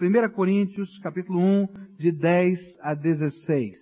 1 0.00 0.30
Coríntios, 0.32 0.96
capítulo 1.00 1.40
1, 1.40 1.96
de 1.98 2.12
10 2.12 2.78
a 2.82 2.94
16. 2.94 3.76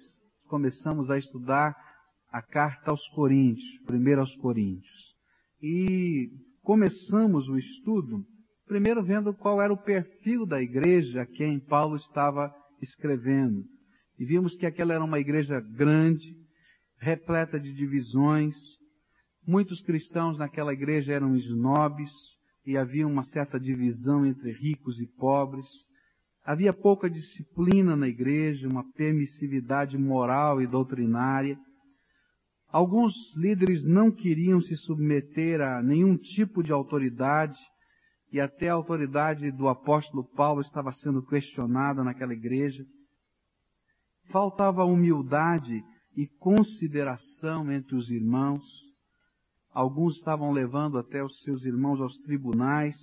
Começamos 0.46 1.10
a 1.10 1.18
estudar 1.18 1.76
a 2.30 2.40
carta 2.40 2.90
aos 2.90 3.06
Coríntios, 3.08 3.78
primeiro 3.84 4.22
aos 4.22 4.34
Coríntios. 4.34 5.14
E 5.60 6.30
começamos 6.62 7.50
o 7.50 7.58
estudo 7.58 8.24
primeiro 8.66 9.04
vendo 9.04 9.34
qual 9.34 9.60
era 9.60 9.70
o 9.70 9.76
perfil 9.76 10.46
da 10.46 10.62
igreja 10.62 11.20
a 11.20 11.26
quem 11.26 11.60
Paulo 11.60 11.96
estava 11.96 12.50
escrevendo. 12.80 13.62
E 14.18 14.24
vimos 14.24 14.56
que 14.56 14.64
aquela 14.64 14.94
era 14.94 15.04
uma 15.04 15.20
igreja 15.20 15.60
grande, 15.60 16.34
repleta 16.98 17.60
de 17.60 17.74
divisões. 17.74 18.56
Muitos 19.46 19.82
cristãos 19.82 20.38
naquela 20.38 20.72
igreja 20.72 21.12
eram 21.12 21.36
snobs 21.36 22.10
e 22.64 22.74
havia 22.74 23.06
uma 23.06 23.22
certa 23.22 23.60
divisão 23.60 24.24
entre 24.24 24.50
ricos 24.50 24.98
e 24.98 25.06
pobres. 25.06 25.66
Havia 26.46 26.72
pouca 26.72 27.10
disciplina 27.10 27.96
na 27.96 28.06
igreja, 28.06 28.68
uma 28.68 28.88
permissividade 28.92 29.98
moral 29.98 30.62
e 30.62 30.66
doutrinária. 30.68 31.58
Alguns 32.68 33.34
líderes 33.36 33.82
não 33.82 34.12
queriam 34.12 34.60
se 34.60 34.76
submeter 34.76 35.60
a 35.60 35.82
nenhum 35.82 36.16
tipo 36.16 36.62
de 36.62 36.70
autoridade, 36.70 37.58
e 38.32 38.38
até 38.38 38.68
a 38.68 38.74
autoridade 38.74 39.50
do 39.50 39.66
apóstolo 39.66 40.22
Paulo 40.36 40.60
estava 40.60 40.92
sendo 40.92 41.20
questionada 41.26 42.04
naquela 42.04 42.32
igreja. 42.32 42.84
Faltava 44.30 44.84
humildade 44.84 45.82
e 46.16 46.28
consideração 46.38 47.72
entre 47.72 47.96
os 47.96 48.08
irmãos. 48.08 48.62
Alguns 49.72 50.18
estavam 50.18 50.52
levando 50.52 50.96
até 50.96 51.24
os 51.24 51.40
seus 51.40 51.64
irmãos 51.64 52.00
aos 52.00 52.16
tribunais, 52.18 52.96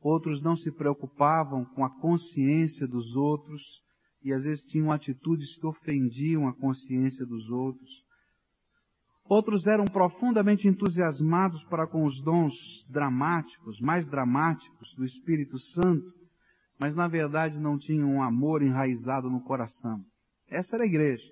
outros 0.00 0.42
não 0.42 0.56
se 0.56 0.70
preocupavam 0.70 1.64
com 1.64 1.84
a 1.84 1.90
consciência 1.90 2.86
dos 2.86 3.16
outros 3.16 3.82
e 4.22 4.32
às 4.32 4.44
vezes 4.44 4.64
tinham 4.64 4.92
atitudes 4.92 5.56
que 5.56 5.66
ofendiam 5.66 6.48
a 6.48 6.54
consciência 6.54 7.24
dos 7.24 7.50
outros. 7.50 8.04
Outros 9.24 9.66
eram 9.66 9.84
profundamente 9.84 10.66
entusiasmados 10.66 11.62
para 11.64 11.86
com 11.86 12.04
os 12.04 12.20
dons 12.22 12.54
dramáticos, 12.88 13.78
mais 13.80 14.06
dramáticos 14.06 14.94
do 14.94 15.04
Espírito 15.04 15.58
Santo, 15.58 16.12
mas 16.80 16.94
na 16.94 17.06
verdade 17.06 17.58
não 17.58 17.76
tinham 17.76 18.10
um 18.10 18.22
amor 18.22 18.62
enraizado 18.62 19.28
no 19.28 19.42
coração. 19.42 20.02
Essa 20.48 20.76
era 20.76 20.84
a 20.84 20.86
igreja. 20.86 21.30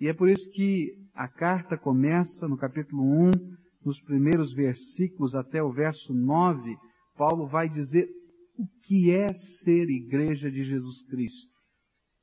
E 0.00 0.08
é 0.08 0.14
por 0.14 0.28
isso 0.28 0.48
que 0.50 0.92
a 1.14 1.26
carta 1.26 1.76
começa 1.76 2.46
no 2.46 2.56
capítulo 2.56 3.02
1, 3.02 3.30
nos 3.84 4.00
primeiros 4.02 4.52
versículos 4.52 5.34
até 5.34 5.62
o 5.62 5.72
verso 5.72 6.12
9, 6.12 6.76
Paulo 7.16 7.46
vai 7.46 7.68
dizer 7.68 8.08
o 8.58 8.66
que 8.82 9.10
é 9.10 9.32
ser 9.32 9.88
igreja 9.90 10.50
de 10.50 10.64
Jesus 10.64 11.02
Cristo. 11.08 11.54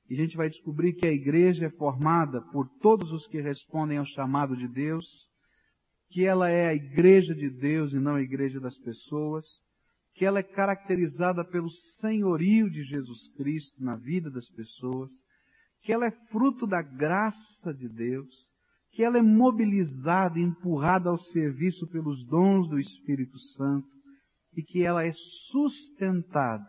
E 0.10 0.16
a 0.16 0.18
gente 0.18 0.36
vai 0.36 0.50
descobrir 0.50 0.94
que 0.94 1.08
a 1.08 1.12
igreja 1.12 1.66
é 1.66 1.70
formada 1.70 2.42
por 2.52 2.68
todos 2.82 3.12
os 3.12 3.28
que 3.28 3.42
respondem 3.42 3.98
ao 3.98 4.06
chamado 4.06 4.56
de 4.56 4.68
Deus, 4.68 5.06
que 6.10 6.26
ela 6.26 6.50
é 6.50 6.68
a 6.68 6.76
igreja 6.76 7.34
de 7.34 7.50
Deus 7.50 7.94
e 7.94 8.00
não 8.00 8.16
a 8.16 8.22
igreja 8.22 8.60
das 8.60 8.78
pessoas, 8.78 9.46
que 10.14 10.26
ela 10.26 10.40
é 10.40 10.44
caracterizada 10.44 11.44
pelo 11.44 11.70
senhorio 11.70 12.70
de 12.70 12.84
Jesus 12.84 13.28
Cristo 13.36 13.84
na 13.84 13.96
vida 13.96 14.30
das 14.30 14.50
pessoas, 14.50 15.10
que 15.82 15.92
ela 15.92 16.06
é 16.06 16.12
fruto 16.32 16.68
da 16.68 16.82
graça 16.82 17.74
de 17.74 17.90
Deus, 17.90 18.30
que 18.92 19.04
ela 19.04 19.18
é 19.18 19.22
mobilizada 19.22 20.38
e 20.38 20.44
empurrada 20.44 21.10
ao 21.10 21.18
serviço 21.18 21.88
pelos 21.88 22.24
dons 22.26 22.68
do 22.68 22.80
Espírito 22.80 23.40
Santo 23.40 24.03
e 24.56 24.64
que 24.64 24.84
ela 24.84 25.04
é 25.04 25.12
sustentada 25.12 26.66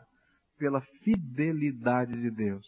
pela 0.58 0.80
fidelidade 1.02 2.12
de 2.12 2.30
Deus. 2.30 2.66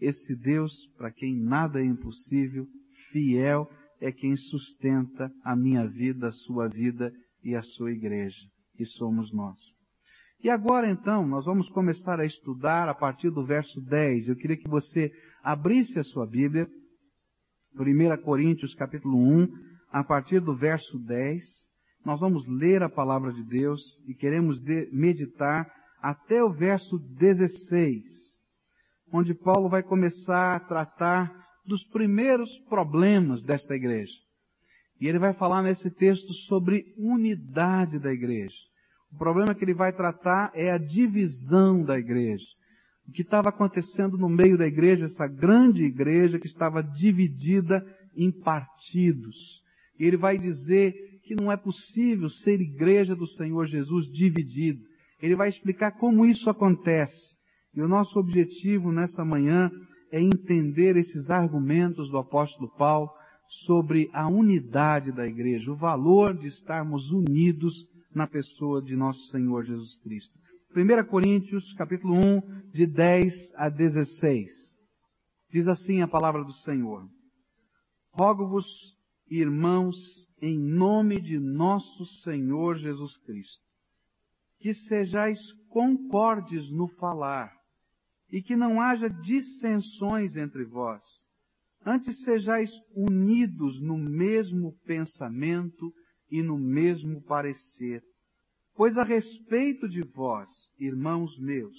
Esse 0.00 0.34
Deus, 0.36 0.86
para 0.96 1.10
quem 1.10 1.36
nada 1.36 1.80
é 1.80 1.84
impossível, 1.84 2.66
fiel, 3.10 3.68
é 4.00 4.12
quem 4.12 4.36
sustenta 4.36 5.30
a 5.44 5.56
minha 5.56 5.86
vida, 5.86 6.28
a 6.28 6.32
sua 6.32 6.68
vida 6.68 7.12
e 7.42 7.54
a 7.54 7.62
sua 7.62 7.90
igreja, 7.90 8.46
que 8.76 8.84
somos 8.84 9.32
nós. 9.32 9.58
E 10.40 10.48
agora 10.48 10.88
então, 10.88 11.26
nós 11.26 11.46
vamos 11.46 11.68
começar 11.68 12.20
a 12.20 12.24
estudar 12.24 12.88
a 12.88 12.94
partir 12.94 13.30
do 13.30 13.44
verso 13.44 13.80
10. 13.80 14.28
Eu 14.28 14.36
queria 14.36 14.56
que 14.56 14.68
você 14.68 15.10
abrisse 15.42 15.98
a 15.98 16.04
sua 16.04 16.26
Bíblia, 16.26 16.68
1 17.74 18.22
Coríntios 18.22 18.72
capítulo 18.72 19.18
1, 19.18 19.48
a 19.90 20.04
partir 20.04 20.40
do 20.40 20.54
verso 20.54 20.96
10. 20.96 21.67
Nós 22.08 22.20
vamos 22.22 22.48
ler 22.48 22.82
a 22.82 22.88
palavra 22.88 23.30
de 23.30 23.42
Deus 23.42 23.82
e 24.06 24.14
queremos 24.14 24.58
meditar 24.90 25.70
até 26.00 26.42
o 26.42 26.50
verso 26.50 26.98
16 26.98 28.34
onde 29.12 29.34
Paulo 29.34 29.68
vai 29.68 29.82
começar 29.82 30.56
a 30.56 30.60
tratar 30.60 31.30
dos 31.66 31.84
primeiros 31.84 32.58
problemas 32.60 33.44
desta 33.44 33.74
igreja. 33.74 34.14
E 34.98 35.06
ele 35.06 35.18
vai 35.18 35.34
falar 35.34 35.62
nesse 35.62 35.90
texto 35.90 36.32
sobre 36.32 36.94
unidade 36.96 37.98
da 37.98 38.10
igreja. 38.10 38.56
O 39.12 39.18
problema 39.18 39.54
que 39.54 39.62
ele 39.62 39.74
vai 39.74 39.92
tratar 39.92 40.50
é 40.54 40.70
a 40.70 40.78
divisão 40.78 41.84
da 41.84 41.98
igreja. 41.98 42.46
O 43.06 43.12
que 43.12 43.20
estava 43.20 43.50
acontecendo 43.50 44.16
no 44.16 44.30
meio 44.30 44.56
da 44.56 44.66
igreja, 44.66 45.04
essa 45.04 45.26
grande 45.26 45.84
igreja 45.84 46.38
que 46.38 46.46
estava 46.46 46.82
dividida 46.82 47.84
em 48.16 48.32
partidos. 48.32 49.62
E 49.98 50.04
ele 50.04 50.16
vai 50.16 50.38
dizer 50.38 51.07
que 51.28 51.34
não 51.34 51.52
é 51.52 51.56
possível 51.58 52.30
ser 52.30 52.58
igreja 52.58 53.14
do 53.14 53.26
Senhor 53.26 53.66
Jesus 53.66 54.06
dividida. 54.10 54.82
Ele 55.20 55.36
vai 55.36 55.50
explicar 55.50 55.92
como 55.92 56.24
isso 56.24 56.48
acontece. 56.48 57.36
E 57.74 57.82
o 57.82 57.88
nosso 57.88 58.18
objetivo 58.18 58.90
nessa 58.90 59.22
manhã 59.22 59.70
é 60.10 60.22
entender 60.22 60.96
esses 60.96 61.28
argumentos 61.28 62.10
do 62.10 62.16
apóstolo 62.16 62.74
Paulo 62.78 63.10
sobre 63.46 64.08
a 64.14 64.26
unidade 64.26 65.12
da 65.12 65.26
igreja, 65.26 65.70
o 65.70 65.76
valor 65.76 66.34
de 66.34 66.48
estarmos 66.48 67.10
unidos 67.12 67.86
na 68.14 68.26
pessoa 68.26 68.80
de 68.80 68.96
nosso 68.96 69.26
Senhor 69.26 69.66
Jesus 69.66 69.98
Cristo. 69.98 70.32
1 70.74 71.06
Coríntios, 71.08 71.74
capítulo 71.74 72.14
1, 72.14 72.70
de 72.72 72.86
10 72.86 73.52
a 73.56 73.68
16. 73.68 74.50
Diz 75.52 75.68
assim 75.68 76.00
a 76.00 76.08
palavra 76.08 76.42
do 76.42 76.52
Senhor: 76.52 77.06
Rogo-vos, 78.12 78.96
irmãos, 79.30 80.27
em 80.40 80.58
nome 80.58 81.20
de 81.20 81.38
nosso 81.38 82.04
Senhor 82.04 82.76
Jesus 82.76 83.16
Cristo, 83.18 83.62
que 84.58 84.72
sejais 84.72 85.52
concordes 85.68 86.70
no 86.70 86.88
falar, 86.88 87.52
e 88.30 88.42
que 88.42 88.54
não 88.56 88.80
haja 88.80 89.08
dissensões 89.08 90.36
entre 90.36 90.64
vós. 90.64 91.02
Antes 91.84 92.22
sejais 92.24 92.70
unidos 92.94 93.80
no 93.80 93.96
mesmo 93.96 94.76
pensamento 94.84 95.92
e 96.30 96.42
no 96.42 96.58
mesmo 96.58 97.22
parecer. 97.22 98.02
Pois 98.74 98.98
a 98.98 99.02
respeito 99.02 99.88
de 99.88 100.02
vós, 100.02 100.50
irmãos 100.78 101.38
meus, 101.38 101.76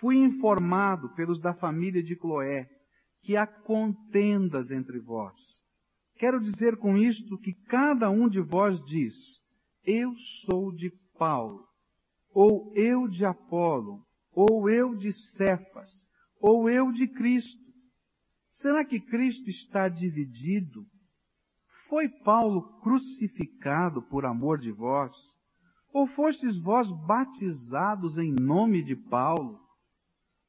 fui 0.00 0.16
informado 0.16 1.14
pelos 1.14 1.40
da 1.40 1.54
família 1.54 2.02
de 2.02 2.16
Cloé 2.16 2.68
que 3.22 3.36
há 3.36 3.46
contendas 3.46 4.70
entre 4.70 4.98
vós. 4.98 5.65
Quero 6.18 6.40
dizer 6.40 6.76
com 6.78 6.96
isto 6.96 7.38
que 7.38 7.52
cada 7.52 8.10
um 8.10 8.28
de 8.28 8.40
vós 8.40 8.82
diz, 8.86 9.14
eu 9.84 10.14
sou 10.16 10.72
de 10.72 10.90
Paulo, 11.18 11.66
ou 12.32 12.72
eu 12.74 13.06
de 13.06 13.24
Apolo, 13.24 14.02
ou 14.32 14.68
eu 14.68 14.94
de 14.94 15.12
Cefas, 15.12 15.90
ou 16.40 16.70
eu 16.70 16.90
de 16.90 17.06
Cristo. 17.06 17.64
Será 18.50 18.84
que 18.84 18.98
Cristo 18.98 19.50
está 19.50 19.88
dividido? 19.88 20.86
Foi 21.88 22.08
Paulo 22.08 22.80
crucificado 22.80 24.02
por 24.02 24.24
amor 24.24 24.58
de 24.58 24.72
vós? 24.72 25.14
Ou 25.92 26.06
fostes 26.06 26.56
vós 26.56 26.90
batizados 27.06 28.16
em 28.18 28.32
nome 28.32 28.82
de 28.82 28.96
Paulo? 28.96 29.60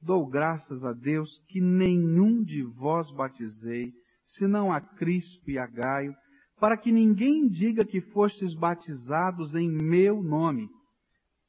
Dou 0.02 0.26
graças 0.26 0.84
a 0.84 0.94
Deus 0.94 1.44
que 1.48 1.60
nenhum 1.60 2.44
de 2.44 2.64
vós 2.64 3.12
batizei, 3.12 3.94
senão 4.28 4.72
a 4.72 4.82
Cristo 4.82 5.50
e 5.50 5.58
a 5.58 5.66
Gaio, 5.66 6.14
para 6.60 6.78
que 6.78 6.92
ninguém 6.92 7.48
diga 7.48 7.86
que 7.86 8.02
fostes 8.02 8.54
batizados 8.54 9.56
em 9.56 9.70
meu 9.70 10.22
nome. 10.22 10.68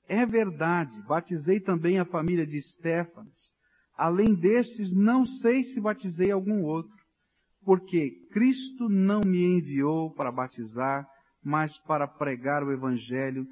É 0.07 0.25
verdade, 0.25 1.03
batizei 1.03 1.61
também 1.61 1.99
a 1.99 2.05
família 2.05 2.47
de 2.47 2.57
Estéfanas. 2.57 3.51
Além 3.97 4.35
destes, 4.35 4.93
não 4.93 5.27
sei 5.27 5.63
se 5.63 5.81
batizei 5.81 6.31
algum 6.31 6.63
outro, 6.63 6.97
porque 7.65 8.13
Cristo 8.31 8.89
não 8.89 9.21
me 9.27 9.59
enviou 9.59 10.15
para 10.15 10.31
batizar, 10.31 11.07
mas 11.43 11.77
para 11.79 12.07
pregar 12.07 12.63
o 12.63 12.73
Evangelho, 12.73 13.47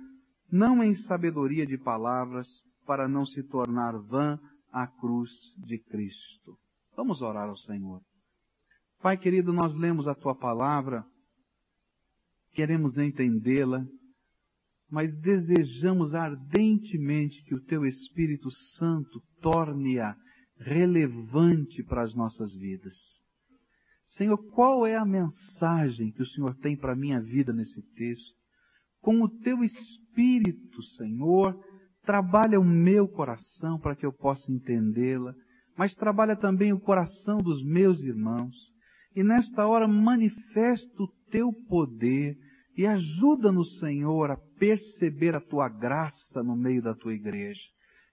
não 0.50 0.82
em 0.82 0.94
sabedoria 0.94 1.66
de 1.66 1.76
palavras, 1.76 2.48
para 2.86 3.08
não 3.08 3.26
se 3.26 3.42
tornar 3.42 3.98
vã 3.98 4.38
a 4.72 4.86
cruz 4.86 5.32
de 5.58 5.78
Cristo. 5.78 6.56
Vamos 6.96 7.20
orar 7.20 7.48
ao 7.48 7.56
Senhor. 7.56 8.00
Pai 9.00 9.16
querido, 9.16 9.52
nós 9.52 9.76
lemos 9.76 10.08
a 10.08 10.14
tua 10.14 10.34
palavra, 10.34 11.04
queremos 12.52 12.98
entendê-la, 12.98 13.84
mas 14.90 15.12
desejamos 15.14 16.14
ardentemente 16.14 17.42
que 17.44 17.54
o 17.54 17.60
Teu 17.60 17.84
Espírito 17.84 18.50
Santo 18.50 19.20
torne-a 19.40 20.16
relevante 20.58 21.82
para 21.82 22.02
as 22.02 22.14
nossas 22.14 22.54
vidas. 22.54 22.96
Senhor, 24.08 24.38
qual 24.52 24.86
é 24.86 24.96
a 24.96 25.04
mensagem 25.04 26.10
que 26.10 26.22
o 26.22 26.26
Senhor 26.26 26.54
tem 26.56 26.76
para 26.76 26.92
a 26.92 26.96
minha 26.96 27.20
vida 27.20 27.52
nesse 27.52 27.82
texto? 27.94 28.34
Com 29.00 29.22
o 29.22 29.28
Teu 29.28 29.62
Espírito, 29.62 30.82
Senhor, 30.82 31.54
trabalha 32.02 32.58
o 32.58 32.64
meu 32.64 33.06
coração 33.06 33.78
para 33.78 33.94
que 33.94 34.06
eu 34.06 34.12
possa 34.12 34.50
entendê-la, 34.50 35.34
mas 35.76 35.94
trabalha 35.94 36.34
também 36.34 36.72
o 36.72 36.80
coração 36.80 37.38
dos 37.38 37.62
meus 37.62 38.00
irmãos. 38.00 38.72
E 39.16 39.24
nesta 39.24 39.66
hora 39.66 39.88
manifesta 39.88 41.02
o 41.02 41.08
Teu 41.30 41.50
poder 41.50 42.36
e 42.76 42.86
ajuda-nos, 42.86 43.78
Senhor, 43.78 44.30
a 44.30 44.36
perceber 44.36 45.34
a 45.34 45.40
Tua 45.40 45.70
graça 45.70 46.42
no 46.42 46.54
meio 46.54 46.82
da 46.82 46.94
Tua 46.94 47.14
igreja. 47.14 47.62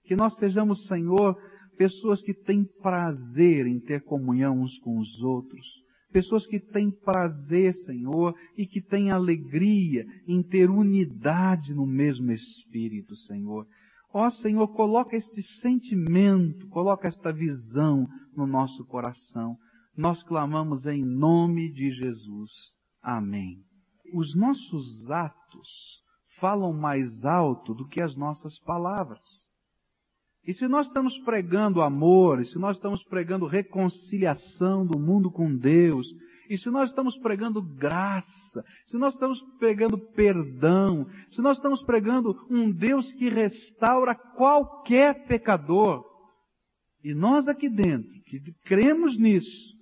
Que 0.05 0.15
nós 0.15 0.37
sejamos, 0.37 0.87
Senhor, 0.87 1.37
pessoas 1.77 2.21
que 2.21 2.33
têm 2.33 2.63
prazer 2.81 3.67
em 3.67 3.81
ter 3.81 4.01
comunhão 4.03 4.61
uns 4.61 4.79
com 4.79 4.97
os 4.97 5.21
outros, 5.21 5.83
pessoas 6.09 6.47
que 6.47 6.59
têm 6.59 6.89
prazer, 6.89 7.73
Senhor, 7.73 8.33
e 8.57 8.65
que 8.65 8.81
têm 8.81 9.11
alegria 9.11 10.05
em 10.25 10.41
ter 10.41 10.69
unidade 10.69 11.73
no 11.73 11.85
mesmo 11.85 12.31
Espírito, 12.31 13.13
Senhor. 13.17 13.67
Ó 14.13 14.29
Senhor, 14.29 14.67
coloca 14.69 15.17
este 15.17 15.41
sentimento, 15.41 16.65
coloca 16.69 17.09
esta 17.09 17.33
visão 17.33 18.07
no 18.33 18.47
nosso 18.47 18.85
coração. 18.85 19.57
Nós 19.95 20.23
clamamos 20.23 20.87
em 20.87 21.05
nome 21.05 21.71
de 21.71 21.91
Jesus. 21.91 22.51
Amém. 23.01 23.63
Os 24.13 24.35
nossos 24.35 25.09
atos 25.11 26.01
falam 26.39 26.73
mais 26.73 27.23
alto 27.23 27.75
do 27.75 27.87
que 27.87 28.01
as 28.01 28.15
nossas 28.15 28.57
palavras. 28.59 29.21
E 30.45 30.53
se 30.53 30.67
nós 30.67 30.87
estamos 30.87 31.17
pregando 31.19 31.81
amor, 31.81 32.41
e 32.41 32.45
se 32.45 32.57
nós 32.57 32.77
estamos 32.77 33.03
pregando 33.03 33.45
reconciliação 33.45 34.85
do 34.85 34.99
mundo 34.99 35.31
com 35.31 35.55
Deus, 35.55 36.07
e 36.49 36.57
se 36.57 36.69
nós 36.69 36.89
estamos 36.89 37.15
pregando 37.17 37.61
graça, 37.61 38.65
se 38.85 38.97
nós 38.97 39.13
estamos 39.13 39.41
pregando 39.59 39.97
perdão, 39.97 41.07
se 41.29 41.41
nós 41.41 41.57
estamos 41.57 41.81
pregando 41.81 42.35
um 42.49 42.71
Deus 42.71 43.13
que 43.13 43.29
restaura 43.29 44.15
qualquer 44.15 45.25
pecador, 45.27 46.03
e 47.03 47.13
nós 47.13 47.47
aqui 47.47 47.69
dentro, 47.69 48.09
que 48.25 48.41
cremos 48.65 49.17
nisso, 49.17 49.72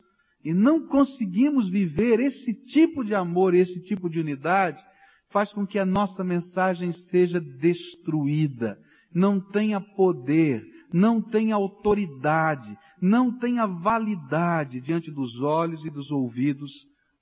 e 0.43 0.53
não 0.53 0.87
conseguimos 0.87 1.69
viver 1.69 2.19
esse 2.19 2.53
tipo 2.53 3.03
de 3.03 3.13
amor, 3.13 3.53
esse 3.53 3.81
tipo 3.81 4.09
de 4.09 4.19
unidade, 4.19 4.83
faz 5.29 5.53
com 5.53 5.65
que 5.65 5.79
a 5.79 5.85
nossa 5.85 6.23
mensagem 6.23 6.91
seja 6.91 7.39
destruída 7.39 8.77
não 9.13 9.39
tenha 9.39 9.79
poder, 9.79 10.63
não 10.91 11.21
tenha 11.21 11.55
autoridade, 11.55 12.77
não 13.01 13.37
tenha 13.37 13.65
validade 13.65 14.79
diante 14.79 15.11
dos 15.11 15.41
olhos 15.41 15.85
e 15.85 15.89
dos 15.89 16.11
ouvidos 16.11 16.71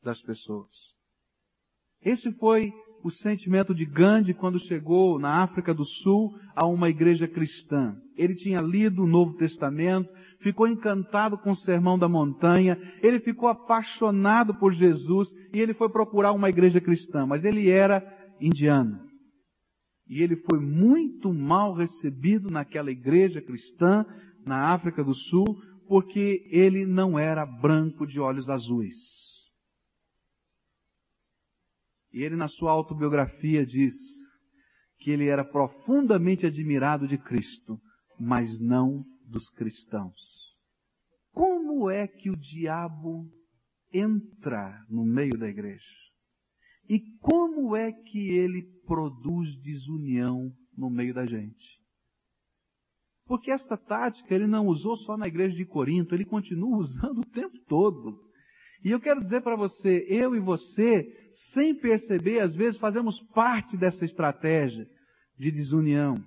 das 0.04 0.22
pessoas. 0.22 0.70
Esse 2.02 2.32
foi 2.32 2.72
o 3.04 3.10
sentimento 3.10 3.74
de 3.74 3.86
Gandhi 3.86 4.34
quando 4.34 4.60
chegou 4.60 5.20
na 5.20 5.44
África 5.44 5.74
do 5.74 5.86
Sul 5.86 6.36
a 6.56 6.66
uma 6.68 6.90
igreja 6.90 7.28
cristã. 7.28 7.96
Ele 8.18 8.36
tinha 8.36 8.60
lido 8.60 9.04
o 9.04 9.08
Novo 9.08 9.36
Testamento, 9.36 10.10
ficou 10.42 10.68
encantado 10.68 11.38
com 11.38 11.52
o 11.52 11.56
Sermão 11.56 11.98
da 11.98 12.08
Montanha, 12.10 12.78
ele 13.02 13.20
ficou 13.20 13.50
apaixonado 13.50 14.54
por 14.56 14.74
Jesus 14.74 15.30
e 15.54 15.60
ele 15.60 15.74
foi 15.74 15.90
procurar 15.90 16.32
uma 16.34 16.50
igreja 16.50 16.82
cristã, 16.82 17.26
mas 17.26 17.44
ele 17.44 17.70
era 17.70 18.04
indiano. 18.40 19.00
E 20.08 20.24
ele 20.24 20.36
foi 20.36 20.60
muito 20.60 21.32
mal 21.34 21.74
recebido 21.74 22.50
naquela 22.50 22.92
igreja 22.92 23.42
cristã 23.42 24.06
na 24.46 24.74
África 24.74 25.04
do 25.04 25.14
Sul, 25.14 25.46
porque 25.88 26.48
ele 26.52 26.86
não 26.86 27.18
era 27.18 27.46
branco 27.46 28.08
de 28.08 28.20
olhos 28.20 28.50
azuis. 28.50 29.29
E 32.12 32.24
ele, 32.24 32.36
na 32.36 32.48
sua 32.48 32.72
autobiografia, 32.72 33.66
diz 33.66 33.96
que 34.98 35.12
ele 35.12 35.28
era 35.28 35.44
profundamente 35.44 36.46
admirado 36.46 37.08
de 37.08 37.18
Cristo, 37.18 37.80
mas 38.20 38.60
não 38.60 39.06
dos 39.26 39.50
cristãos. 39.50 40.58
Como 41.32 41.90
é 41.90 42.08
que 42.08 42.30
o 42.30 42.36
diabo 42.36 43.30
entra 43.94 44.86
no 44.90 45.06
meio 45.06 45.38
da 45.38 45.48
igreja? 45.48 46.00
E 46.90 47.00
como 47.20 47.76
é 47.76 47.92
que 47.92 48.30
ele 48.32 48.64
produz 48.86 49.56
desunião 49.58 50.52
no 50.76 50.90
meio 50.90 51.14
da 51.14 51.26
gente? 51.26 51.80
Porque 53.26 53.52
esta 53.52 53.78
tática 53.78 54.34
ele 54.34 54.48
não 54.48 54.66
usou 54.66 54.98
só 54.98 55.16
na 55.16 55.28
igreja 55.28 55.56
de 55.56 55.64
Corinto, 55.64 56.16
ele 56.16 56.26
continua 56.26 56.76
usando 56.80 57.20
o 57.20 57.30
tempo 57.30 57.58
todo. 57.68 58.20
E 58.84 58.92
eu 58.92 59.00
quero 59.00 59.20
dizer 59.20 59.42
para 59.42 59.56
você, 59.56 60.06
eu 60.08 60.36
e 60.36 60.40
você, 60.40 61.06
sem 61.34 61.76
perceber, 61.76 62.40
às 62.40 62.56
vezes 62.56 62.80
fazemos 62.80 63.20
parte 63.34 63.76
dessa 63.76 64.06
estratégia 64.06 64.88
de 65.38 65.52
desunião. 65.52 66.24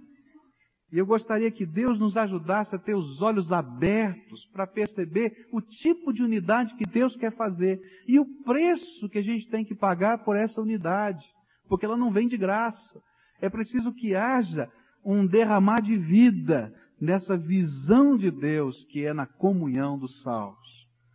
E 0.93 0.99
eu 0.99 1.07
gostaria 1.07 1.51
que 1.51 1.65
Deus 1.65 1.99
nos 1.99 2.19
ajudasse 2.19 2.77
a 2.77 2.79
ter 2.79 2.95
os 2.95 3.23
olhos 3.23 3.51
abertos 3.51 4.45
para 4.53 4.67
perceber 4.67 5.47
o 5.51 5.63
tipo 5.63 6.13
de 6.13 6.23
unidade 6.23 6.75
que 6.75 6.85
Deus 6.85 7.17
quer 7.17 7.35
fazer 7.35 7.81
e 8.07 8.21
o 8.21 8.27
preço 8.45 9.09
que 9.09 9.19
a 9.19 9.23
gente 9.23 9.49
tem 9.49 9.65
que 9.65 9.75
pagar 9.75 10.23
por 10.23 10.37
essa 10.37 10.61
unidade, 10.61 11.27
porque 11.67 11.87
ela 11.87 11.97
não 11.97 12.13
vem 12.13 12.29
de 12.29 12.37
graça. 12.37 13.01
É 13.41 13.49
preciso 13.49 13.95
que 13.95 14.15
haja 14.15 14.71
um 15.03 15.27
derramar 15.27 15.81
de 15.81 15.97
vida 15.97 16.71
nessa 17.01 17.39
visão 17.39 18.15
de 18.15 18.31
Deus 18.31 18.85
que 18.85 19.07
é 19.07 19.15
na 19.15 19.27
comunhão 19.27 19.99
dos 19.99 20.21
salvos. 20.21 20.62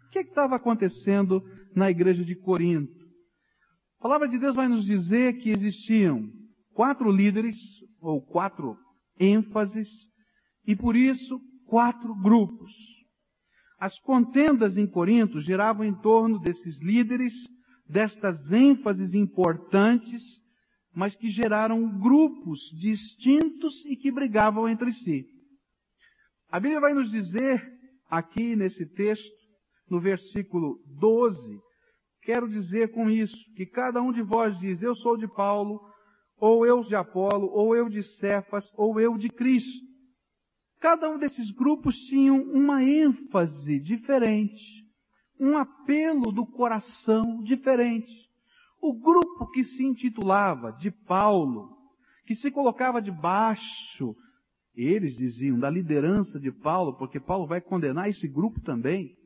O 0.07 0.09
que 0.09 0.19
é 0.19 0.21
estava 0.21 0.56
acontecendo 0.56 1.44
na 1.75 1.92
igreja 1.92 2.24
de 2.24 2.33
Corinto? 2.33 3.06
A 4.00 4.04
palavra 4.04 4.30
de 4.30 4.39
Deus 4.39 4.56
vai 4.56 4.68
nos 4.68 4.86
dizer 4.86 5.38
que 5.38 5.50
existiam 5.50 6.31
quatro 6.74 7.12
líderes, 7.12 7.57
ou 8.00 8.21
quatro 8.21 8.77
ênfases 9.19 9.89
e 10.65 10.75
por 10.77 10.95
isso 10.95 11.42
quatro 11.65 12.15
grupos. 12.15 12.71
As 13.77 14.00
contendas 14.00 14.77
em 14.77 14.88
Corinto 14.88 15.42
giravam 15.42 15.83
em 15.83 15.94
torno 15.94 16.39
desses 16.39 16.81
líderes, 16.81 17.33
destas 17.86 18.50
ênfases 18.50 19.13
importantes, 19.13 20.39
mas 20.95 21.18
que 21.18 21.27
geraram 21.27 22.00
grupos 22.00 22.59
distintos 22.80 23.83
e 23.86 23.98
que 23.98 24.09
brigavam 24.09 24.69
entre 24.69 24.92
si. 24.94 25.25
A 26.50 26.62
Bíblia 26.62 26.80
vai 26.80 26.94
nos 26.94 27.12
dizer 27.12 27.62
aqui 28.09 28.56
nesse 28.56 28.86
texto, 28.86 29.46
no 29.90 30.00
versículo 30.00 30.82
12, 30.86 31.60
quero 32.22 32.48
dizer 32.48 32.92
com 32.92 33.10
isso, 33.10 33.46
que 33.56 33.66
cada 33.66 34.02
um 34.02 34.12
de 34.12 34.22
vós 34.22 34.58
diz, 34.60 34.82
eu 34.82 34.94
sou 34.94 35.18
de 35.18 35.28
Paulo, 35.28 35.82
ou 36.40 36.66
eu 36.66 36.82
de 36.82 36.96
Apolo, 36.96 37.50
ou 37.52 37.76
eu 37.76 37.90
de 37.90 38.04
Cefas, 38.04 38.72
ou 38.76 39.00
eu 39.00 39.18
de 39.18 39.30
Cristo. 39.30 39.86
Cada 40.80 41.10
um 41.10 41.18
desses 41.18 41.52
grupos 41.52 41.98
tinha 41.98 42.34
uma 42.34 42.84
ênfase 42.84 43.80
diferente, 43.80 44.86
um 45.40 45.58
apelo 45.58 46.32
do 46.32 46.46
coração 46.46 47.42
diferente. 47.42 48.28
O 48.80 48.94
grupo 48.94 49.50
que 49.52 49.64
se 49.64 49.84
intitulava 49.84 50.72
de 50.72 50.92
Paulo, 50.92 51.76
que 52.26 52.36
se 52.36 52.52
colocava 52.52 53.02
debaixo, 53.02 54.16
eles 54.76 55.18
diziam, 55.18 55.58
da 55.58 55.70
liderança 55.70 56.40
de 56.40 56.52
Paulo, 56.52 56.96
porque 56.96 57.20
Paulo 57.20 57.48
vai 57.48 57.60
condenar 57.60 58.08
esse 58.08 58.28
grupo 58.28 58.62
também, 58.62 59.17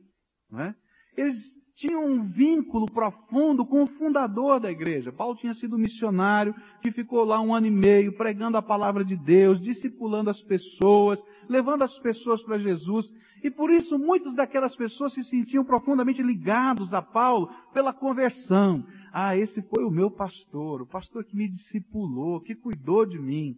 não 0.52 0.60
é? 0.60 0.74
Eles 1.16 1.60
tinha 1.74 1.98
um 1.98 2.22
vínculo 2.22 2.86
profundo 2.86 3.64
com 3.64 3.82
o 3.82 3.86
fundador 3.86 4.60
da 4.60 4.70
igreja. 4.70 5.10
Paulo 5.10 5.34
tinha 5.34 5.54
sido 5.54 5.78
missionário 5.78 6.54
que 6.80 6.92
ficou 6.92 7.24
lá 7.24 7.40
um 7.40 7.54
ano 7.54 7.66
e 7.66 7.70
meio 7.70 8.14
pregando 8.16 8.56
a 8.56 8.62
palavra 8.62 9.04
de 9.04 9.16
Deus, 9.16 9.60
discipulando 9.60 10.30
as 10.30 10.42
pessoas, 10.42 11.24
levando 11.48 11.82
as 11.82 11.98
pessoas 11.98 12.42
para 12.42 12.58
Jesus. 12.58 13.10
E 13.42 13.50
por 13.50 13.70
isso 13.70 13.98
muitas 13.98 14.34
daquelas 14.34 14.76
pessoas 14.76 15.14
se 15.14 15.24
sentiam 15.24 15.64
profundamente 15.64 16.22
ligados 16.22 16.94
a 16.94 17.02
Paulo 17.02 17.50
pela 17.72 17.92
conversão. 17.92 18.86
Ah, 19.12 19.36
esse 19.36 19.62
foi 19.62 19.84
o 19.84 19.90
meu 19.90 20.10
pastor, 20.10 20.82
o 20.82 20.86
pastor 20.86 21.24
que 21.24 21.36
me 21.36 21.48
discipulou, 21.48 22.40
que 22.40 22.54
cuidou 22.54 23.04
de 23.04 23.18
mim. 23.18 23.56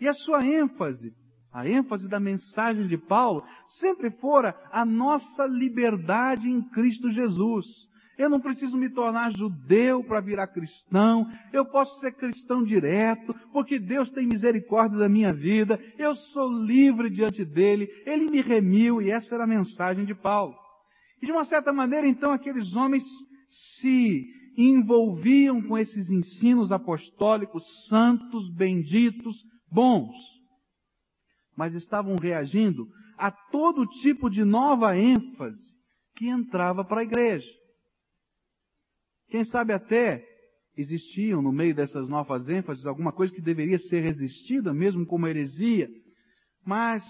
E 0.00 0.08
a 0.08 0.14
sua 0.14 0.44
ênfase 0.46 1.12
a 1.52 1.68
ênfase 1.68 2.08
da 2.08 2.18
mensagem 2.18 2.86
de 2.86 2.96
Paulo 2.96 3.44
sempre 3.68 4.10
fora 4.10 4.56
a 4.70 4.84
nossa 4.84 5.44
liberdade 5.44 6.48
em 6.48 6.62
Cristo 6.62 7.10
Jesus. 7.10 7.66
Eu 8.16 8.30
não 8.30 8.40
preciso 8.40 8.76
me 8.76 8.88
tornar 8.88 9.32
judeu 9.32 10.04
para 10.04 10.20
virar 10.20 10.46
cristão. 10.46 11.26
Eu 11.52 11.64
posso 11.64 11.98
ser 11.98 12.12
cristão 12.12 12.62
direto, 12.62 13.34
porque 13.52 13.78
Deus 13.78 14.10
tem 14.10 14.26
misericórdia 14.26 14.98
da 14.98 15.08
minha 15.08 15.32
vida. 15.32 15.78
Eu 15.98 16.14
sou 16.14 16.48
livre 16.48 17.10
diante 17.10 17.44
dele. 17.44 17.88
Ele 18.06 18.30
me 18.30 18.40
remiu 18.40 19.02
e 19.02 19.10
essa 19.10 19.34
era 19.34 19.44
a 19.44 19.46
mensagem 19.46 20.04
de 20.04 20.14
Paulo. 20.14 20.54
E 21.22 21.26
de 21.26 21.32
uma 21.32 21.44
certa 21.44 21.72
maneira, 21.72 22.06
então, 22.06 22.32
aqueles 22.32 22.74
homens 22.74 23.04
se 23.48 24.24
envolviam 24.56 25.62
com 25.62 25.78
esses 25.78 26.10
ensinos 26.10 26.70
apostólicos 26.70 27.86
santos, 27.88 28.50
benditos, 28.50 29.42
bons. 29.70 30.31
Mas 31.62 31.74
estavam 31.74 32.16
reagindo 32.16 32.88
a 33.16 33.30
todo 33.30 33.86
tipo 33.86 34.28
de 34.28 34.44
nova 34.44 34.98
ênfase 34.98 35.72
que 36.16 36.26
entrava 36.26 36.84
para 36.84 37.02
a 37.02 37.04
igreja. 37.04 37.48
Quem 39.28 39.44
sabe 39.44 39.72
até 39.72 40.20
existiam 40.76 41.40
no 41.40 41.52
meio 41.52 41.72
dessas 41.72 42.08
novas 42.08 42.48
ênfases 42.48 42.84
alguma 42.84 43.12
coisa 43.12 43.32
que 43.32 43.40
deveria 43.40 43.78
ser 43.78 44.00
resistida, 44.00 44.74
mesmo 44.74 45.06
como 45.06 45.28
heresia, 45.28 45.88
mas 46.66 47.04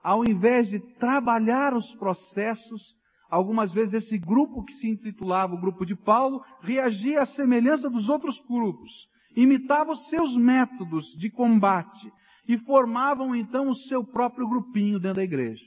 ao 0.00 0.22
invés 0.24 0.68
de 0.68 0.78
trabalhar 1.00 1.74
os 1.74 1.92
processos, 1.92 2.94
algumas 3.28 3.72
vezes 3.72 3.94
esse 3.94 4.16
grupo 4.16 4.62
que 4.62 4.74
se 4.74 4.88
intitulava 4.88 5.54
o 5.54 5.60
grupo 5.60 5.84
de 5.84 5.96
Paulo 5.96 6.38
reagia 6.60 7.22
à 7.22 7.26
semelhança 7.26 7.90
dos 7.90 8.08
outros 8.08 8.38
grupos, 8.48 8.92
imitava 9.34 9.90
os 9.90 10.08
seus 10.08 10.36
métodos 10.36 11.06
de 11.18 11.28
combate 11.28 12.12
e 12.46 12.58
formavam 12.58 13.34
então 13.34 13.68
o 13.68 13.74
seu 13.74 14.04
próprio 14.04 14.48
grupinho 14.48 14.98
dentro 14.98 15.16
da 15.16 15.24
igreja. 15.24 15.64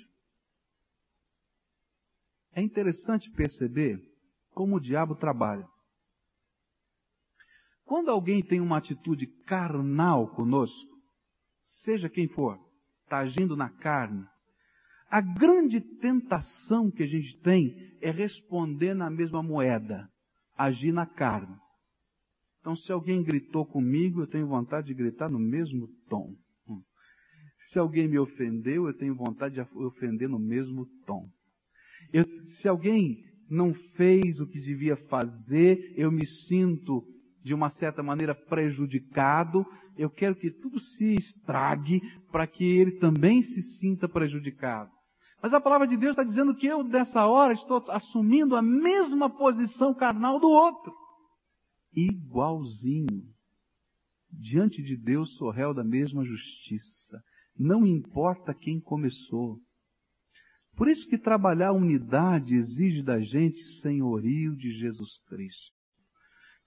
É 2.53 2.61
interessante 2.61 3.29
perceber 3.31 4.01
como 4.51 4.77
o 4.77 4.79
diabo 4.79 5.15
trabalha. 5.15 5.67
Quando 7.83 8.09
alguém 8.09 8.41
tem 8.41 8.59
uma 8.59 8.77
atitude 8.77 9.27
carnal 9.45 10.29
conosco, 10.29 10.95
seja 11.63 12.09
quem 12.09 12.27
for, 12.27 12.59
está 13.03 13.19
agindo 13.19 13.55
na 13.55 13.69
carne, 13.69 14.25
a 15.09 15.21
grande 15.21 15.79
tentação 15.79 16.89
que 16.89 17.03
a 17.03 17.07
gente 17.07 17.39
tem 17.41 17.97
é 18.01 18.09
responder 18.09 18.93
na 18.93 19.09
mesma 19.09 19.43
moeda, 19.43 20.09
agir 20.57 20.91
na 20.91 21.05
carne. 21.05 21.55
Então, 22.59 22.75
se 22.75 22.91
alguém 22.91 23.21
gritou 23.21 23.65
comigo, 23.65 24.21
eu 24.21 24.27
tenho 24.27 24.47
vontade 24.47 24.87
de 24.87 24.93
gritar 24.95 25.29
no 25.29 25.37
mesmo 25.37 25.87
tom. 26.09 26.35
Se 27.75 27.79
alguém 27.79 28.07
me 28.07 28.17
ofendeu, 28.17 28.87
eu 28.87 28.93
tenho 28.93 29.13
vontade 29.13 29.55
de 29.55 29.61
ofender 29.77 30.29
no 30.29 30.39
mesmo 30.39 30.85
tom. 31.05 31.29
Eu, 32.13 32.23
se 32.47 32.69
alguém 32.69 33.25
não 33.49 33.73
fez 33.73 34.39
o 34.39 34.47
que 34.47 34.61
devia 34.61 34.95
fazer, 34.95 35.93
eu 35.97 36.09
me 36.09 36.25
sinto 36.25 37.05
de 37.43 37.53
uma 37.53 37.69
certa 37.69 38.01
maneira 38.01 38.33
prejudicado, 38.33 39.65
eu 39.97 40.09
quero 40.09 40.37
que 40.37 40.49
tudo 40.49 40.79
se 40.79 41.15
estrague 41.15 41.99
para 42.31 42.47
que 42.47 42.63
ele 42.63 42.91
também 42.91 43.41
se 43.41 43.61
sinta 43.61 44.07
prejudicado. 44.07 44.89
Mas 45.43 45.53
a 45.53 45.59
palavra 45.59 45.85
de 45.85 45.97
Deus 45.97 46.11
está 46.11 46.23
dizendo 46.23 46.55
que 46.55 46.67
eu, 46.67 46.81
dessa 46.81 47.27
hora, 47.27 47.51
estou 47.51 47.83
assumindo 47.91 48.55
a 48.55 48.61
mesma 48.61 49.29
posição 49.29 49.93
carnal 49.93 50.39
do 50.39 50.47
outro. 50.47 50.93
Igualzinho. 51.93 53.25
Diante 54.31 54.81
de 54.81 54.95
Deus 54.95 55.35
sou 55.35 55.51
réu 55.51 55.73
da 55.73 55.83
mesma 55.83 56.23
justiça. 56.23 57.21
Não 57.57 57.85
importa 57.85 58.53
quem 58.53 58.79
começou. 58.79 59.59
Por 60.75 60.89
isso 60.89 61.07
que 61.07 61.17
trabalhar 61.17 61.69
a 61.69 61.73
unidade 61.73 62.55
exige 62.55 63.01
da 63.01 63.19
gente 63.21 63.63
senhorio 63.79 64.55
de 64.57 64.71
Jesus 64.71 65.17
Cristo. 65.27 65.73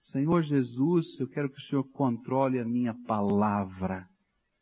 Senhor 0.01 0.41
Jesus, 0.41 1.19
eu 1.19 1.27
quero 1.27 1.49
que 1.49 1.59
o 1.59 1.61
Senhor 1.61 1.83
controle 1.91 2.59
a 2.59 2.65
minha 2.65 2.95
palavra. 3.05 4.07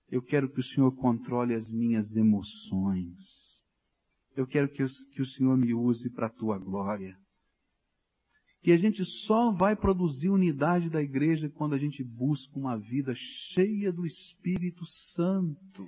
Eu 0.10 0.22
quero 0.22 0.51
que 0.51 0.60
o 0.60 0.63
Senhor 0.63 0.91
controle 0.96 1.53
as 1.53 1.72
minhas 1.72 2.15
emoções. 2.15 3.15
Eu 4.36 4.46
quero 4.46 4.69
que 4.69 4.84
que 5.13 5.22
o 5.22 5.25
Senhor 5.25 5.57
me 5.57 5.74
use 5.74 6.10
para 6.10 6.27
a 6.27 6.31
tua 6.31 6.57
glória. 6.57 7.17
Que 8.62 8.72
a 8.74 8.77
gente 8.77 9.05
só 9.05 9.51
vai 9.51 9.75
produzir 9.75 10.29
unidade 10.29 10.89
da 10.89 11.01
igreja 11.01 11.50
quando 11.50 11.74
a 11.74 11.77
gente 11.77 12.03
busca 12.03 12.60
uma 12.60 12.77
vida 12.77 13.13
cheia 13.15 13.93
do 13.93 14.05
Espírito 14.05 14.86
Santo. 14.86 15.88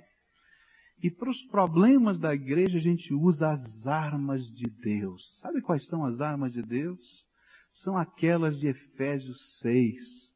E 1.02 1.10
para 1.10 1.30
os 1.30 1.42
problemas 1.44 2.18
da 2.18 2.34
igreja 2.34 2.76
a 2.76 2.80
gente 2.80 3.14
usa 3.14 3.50
as 3.50 3.86
armas 3.86 4.44
de 4.50 4.68
Deus. 4.68 5.38
Sabe 5.40 5.62
quais 5.62 5.86
são 5.86 6.04
as 6.04 6.20
armas 6.20 6.52
de 6.52 6.62
Deus? 6.62 7.24
São 7.72 7.96
aquelas 7.96 8.58
de 8.58 8.68
Efésios 8.68 9.58
6 9.60 10.29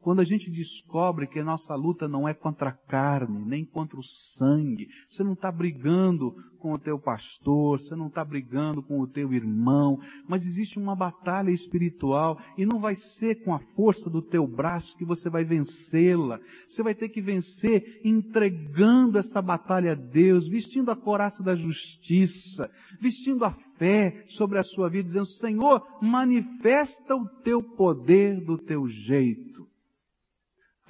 quando 0.00 0.20
a 0.20 0.24
gente 0.24 0.50
descobre 0.50 1.26
que 1.26 1.38
a 1.38 1.44
nossa 1.44 1.74
luta 1.74 2.08
não 2.08 2.26
é 2.26 2.32
contra 2.32 2.70
a 2.70 2.72
carne, 2.72 3.44
nem 3.44 3.64
contra 3.64 3.98
o 3.98 4.02
sangue, 4.02 4.88
você 5.08 5.22
não 5.22 5.34
está 5.34 5.52
brigando 5.52 6.34
com 6.58 6.72
o 6.72 6.78
teu 6.78 6.98
pastor, 6.98 7.78
você 7.78 7.94
não 7.94 8.06
está 8.06 8.24
brigando 8.24 8.82
com 8.82 9.00
o 9.00 9.06
teu 9.06 9.32
irmão, 9.32 9.98
mas 10.26 10.46
existe 10.46 10.78
uma 10.78 10.96
batalha 10.96 11.50
espiritual 11.50 12.38
e 12.56 12.64
não 12.64 12.80
vai 12.80 12.94
ser 12.94 13.42
com 13.44 13.54
a 13.54 13.58
força 13.74 14.08
do 14.08 14.22
teu 14.22 14.46
braço 14.46 14.96
que 14.96 15.04
você 15.04 15.28
vai 15.28 15.44
vencê-la. 15.44 16.38
Você 16.68 16.82
vai 16.82 16.94
ter 16.94 17.08
que 17.08 17.20
vencer 17.20 18.00
entregando 18.04 19.18
essa 19.18 19.42
batalha 19.42 19.92
a 19.92 19.94
Deus, 19.94 20.48
vestindo 20.48 20.90
a 20.90 20.96
coraça 20.96 21.42
da 21.42 21.54
justiça, 21.54 22.70
vestindo 23.00 23.44
a 23.44 23.52
fé 23.76 24.24
sobre 24.28 24.58
a 24.58 24.62
sua 24.62 24.88
vida, 24.88 25.08
dizendo: 25.08 25.26
Senhor, 25.26 25.80
manifesta 26.00 27.14
o 27.14 27.26
teu 27.42 27.62
poder 27.62 28.40
do 28.44 28.58
teu 28.58 28.86
jeito. 28.86 29.49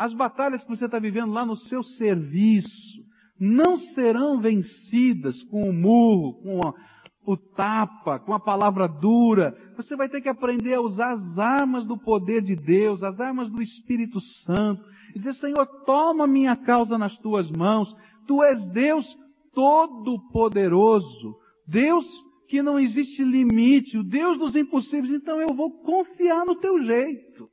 As 0.00 0.14
batalhas 0.14 0.64
que 0.64 0.71
você 0.71 0.87
está 0.87 0.99
vivendo 0.99 1.30
lá 1.30 1.45
no 1.45 1.54
seu 1.54 1.83
serviço 1.83 3.04
não 3.38 3.76
serão 3.76 4.40
vencidas 4.40 5.42
com 5.45 5.69
o 5.69 5.75
murro, 5.75 6.40
com 6.40 6.66
a, 6.66 6.73
o 7.26 7.37
tapa, 7.37 8.19
com 8.19 8.33
a 8.33 8.40
palavra 8.40 8.88
dura. 8.88 9.54
Você 9.76 9.95
vai 9.95 10.09
ter 10.09 10.23
que 10.23 10.28
aprender 10.30 10.73
a 10.73 10.80
usar 10.80 11.12
as 11.12 11.38
armas 11.38 11.85
do 11.85 11.99
poder 11.99 12.40
de 12.40 12.57
Deus, 12.57 13.02
as 13.02 13.21
armas 13.21 13.50
do 13.50 13.61
Espírito 13.61 14.21
Santo. 14.21 14.83
E 15.11 15.19
dizer, 15.19 15.35
Senhor, 15.35 15.66
toma 15.85 16.26
minha 16.26 16.57
causa 16.57 16.97
nas 16.97 17.19
tuas 17.19 17.50
mãos. 17.50 17.95
Tu 18.26 18.42
és 18.42 18.73
Deus 18.73 19.14
todo-poderoso. 19.52 21.37
Deus 21.69 22.07
que 22.49 22.62
não 22.62 22.78
existe 22.78 23.23
limite, 23.23 23.99
o 23.99 24.02
Deus 24.02 24.38
dos 24.38 24.57
impossíveis. 24.57 25.12
Então 25.12 25.38
eu 25.42 25.54
vou 25.54 25.71
confiar 25.83 26.47
no 26.47 26.57
teu 26.57 26.78
jeito. 26.78 27.50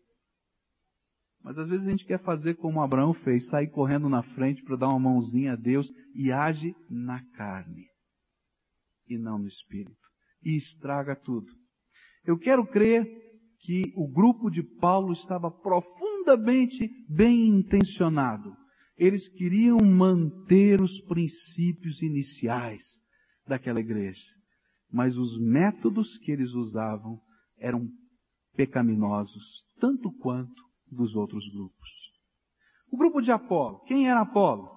Mas 1.48 1.58
às 1.58 1.70
vezes 1.70 1.88
a 1.88 1.92
gente 1.92 2.06
quer 2.06 2.22
fazer 2.22 2.56
como 2.56 2.82
Abraão 2.82 3.14
fez, 3.14 3.48
sair 3.48 3.70
correndo 3.70 4.10
na 4.10 4.22
frente 4.22 4.62
para 4.64 4.76
dar 4.76 4.90
uma 4.90 5.00
mãozinha 5.00 5.54
a 5.54 5.56
Deus 5.56 5.90
e 6.14 6.30
age 6.30 6.76
na 6.90 7.24
carne 7.38 7.86
e 9.08 9.18
não 9.18 9.40
no 9.40 9.48
espírito. 9.48 9.96
E 10.44 10.58
estraga 10.58 11.16
tudo. 11.16 11.48
Eu 12.26 12.38
quero 12.38 12.68
crer 12.68 13.08
que 13.62 13.94
o 13.96 14.12
grupo 14.12 14.50
de 14.50 14.62
Paulo 14.62 15.14
estava 15.14 15.50
profundamente 15.50 16.90
bem 17.08 17.48
intencionado. 17.48 18.54
Eles 18.98 19.30
queriam 19.30 19.78
manter 19.78 20.82
os 20.82 21.00
princípios 21.00 22.02
iniciais 22.02 23.00
daquela 23.48 23.80
igreja. 23.80 24.26
Mas 24.92 25.16
os 25.16 25.40
métodos 25.40 26.18
que 26.18 26.30
eles 26.30 26.52
usavam 26.52 27.18
eram 27.58 27.88
pecaminosos, 28.54 29.64
tanto 29.80 30.12
quanto 30.12 30.67
dos 30.92 31.16
outros 31.16 31.48
grupos. 31.50 31.90
O 32.92 32.98
grupo 32.98 33.22
de 33.22 33.32
Apolo, 33.32 33.80
quem 33.86 34.10
era 34.10 34.22
Apolo? 34.22 34.70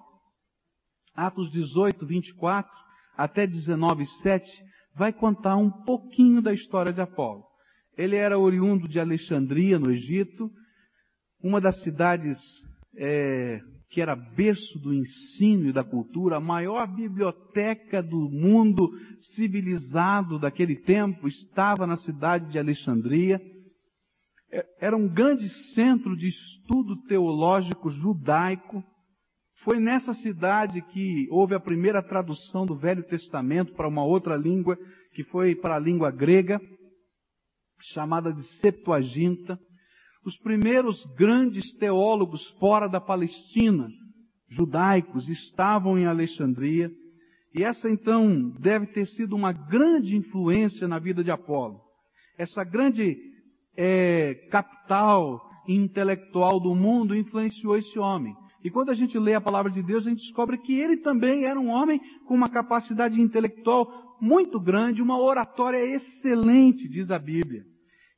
Atos 1.15 1.51
18, 1.51 2.05
24 2.05 2.71
até 3.17 3.45
19, 3.45 4.05
7 4.05 4.63
vai 4.95 5.13
contar 5.13 5.55
um 5.55 5.69
pouquinho 5.69 6.41
da 6.41 6.53
história 6.53 6.91
de 6.91 7.01
Apolo. 7.01 7.43
Ele 7.97 8.15
era 8.15 8.39
oriundo 8.39 8.87
de 8.87 8.99
Alexandria, 8.99 9.77
no 9.77 9.91
Egito, 9.91 10.49
uma 11.43 11.59
das 11.59 11.81
cidades 11.81 12.39
é, 12.95 13.59
que 13.89 14.01
era 14.01 14.15
berço 14.15 14.79
do 14.79 14.93
ensino 14.93 15.69
e 15.69 15.73
da 15.73 15.83
cultura, 15.83 16.37
a 16.37 16.41
maior 16.41 16.87
biblioteca 16.87 18.01
do 18.01 18.29
mundo 18.29 18.89
civilizado 19.19 20.39
daquele 20.39 20.77
tempo 20.77 21.27
estava 21.27 21.85
na 21.85 21.97
cidade 21.97 22.49
de 22.49 22.57
Alexandria. 22.57 23.41
É, 24.51 24.65
era 24.81 24.97
um 24.97 25.07
grande 25.07 25.47
centro 25.47 26.15
de 26.15 26.27
estudo 26.27 27.01
teológico 27.03 27.89
judaico. 27.89 28.83
Foi 29.63 29.79
nessa 29.79 30.13
cidade 30.13 30.81
que 30.81 31.27
houve 31.29 31.55
a 31.55 31.59
primeira 31.59 32.03
tradução 32.03 32.65
do 32.65 32.75
Velho 32.75 33.03
Testamento 33.03 33.73
para 33.73 33.87
uma 33.87 34.03
outra 34.03 34.35
língua, 34.35 34.77
que 35.13 35.23
foi 35.23 35.55
para 35.55 35.75
a 35.75 35.79
língua 35.79 36.11
grega, 36.11 36.59
chamada 37.79 38.33
de 38.33 38.43
Septuaginta. 38.43 39.57
Os 40.25 40.37
primeiros 40.37 41.05
grandes 41.15 41.73
teólogos 41.73 42.47
fora 42.59 42.87
da 42.87 42.99
Palestina, 42.99 43.87
judaicos, 44.49 45.29
estavam 45.29 45.97
em 45.97 46.05
Alexandria. 46.05 46.91
E 47.55 47.63
essa 47.63 47.89
então 47.89 48.49
deve 48.59 48.87
ter 48.87 49.05
sido 49.05 49.35
uma 49.35 49.53
grande 49.53 50.15
influência 50.15 50.87
na 50.87 50.99
vida 50.99 51.23
de 51.23 51.31
Apolo. 51.31 51.81
Essa 52.37 52.63
grande 52.63 53.17
é, 53.75 54.20
capital 54.51 55.41
intelectual 55.67 56.59
do 56.59 56.75
mundo 56.75 57.15
influenciou 57.15 57.77
esse 57.77 57.97
homem. 57.97 58.35
E 58.63 58.69
quando 58.69 58.91
a 58.91 58.93
gente 58.93 59.17
lê 59.17 59.33
a 59.33 59.41
palavra 59.41 59.71
de 59.71 59.81
Deus, 59.81 60.05
a 60.05 60.09
gente 60.09 60.21
descobre 60.21 60.57
que 60.57 60.73
ele 60.73 60.97
também 60.97 61.45
era 61.45 61.59
um 61.59 61.69
homem 61.69 61.99
com 62.27 62.35
uma 62.35 62.49
capacidade 62.49 63.19
intelectual 63.19 64.17
muito 64.21 64.59
grande, 64.59 65.01
uma 65.01 65.19
oratória 65.19 65.83
excelente, 65.83 66.87
diz 66.87 67.09
a 67.09 67.17
Bíblia. 67.17 67.65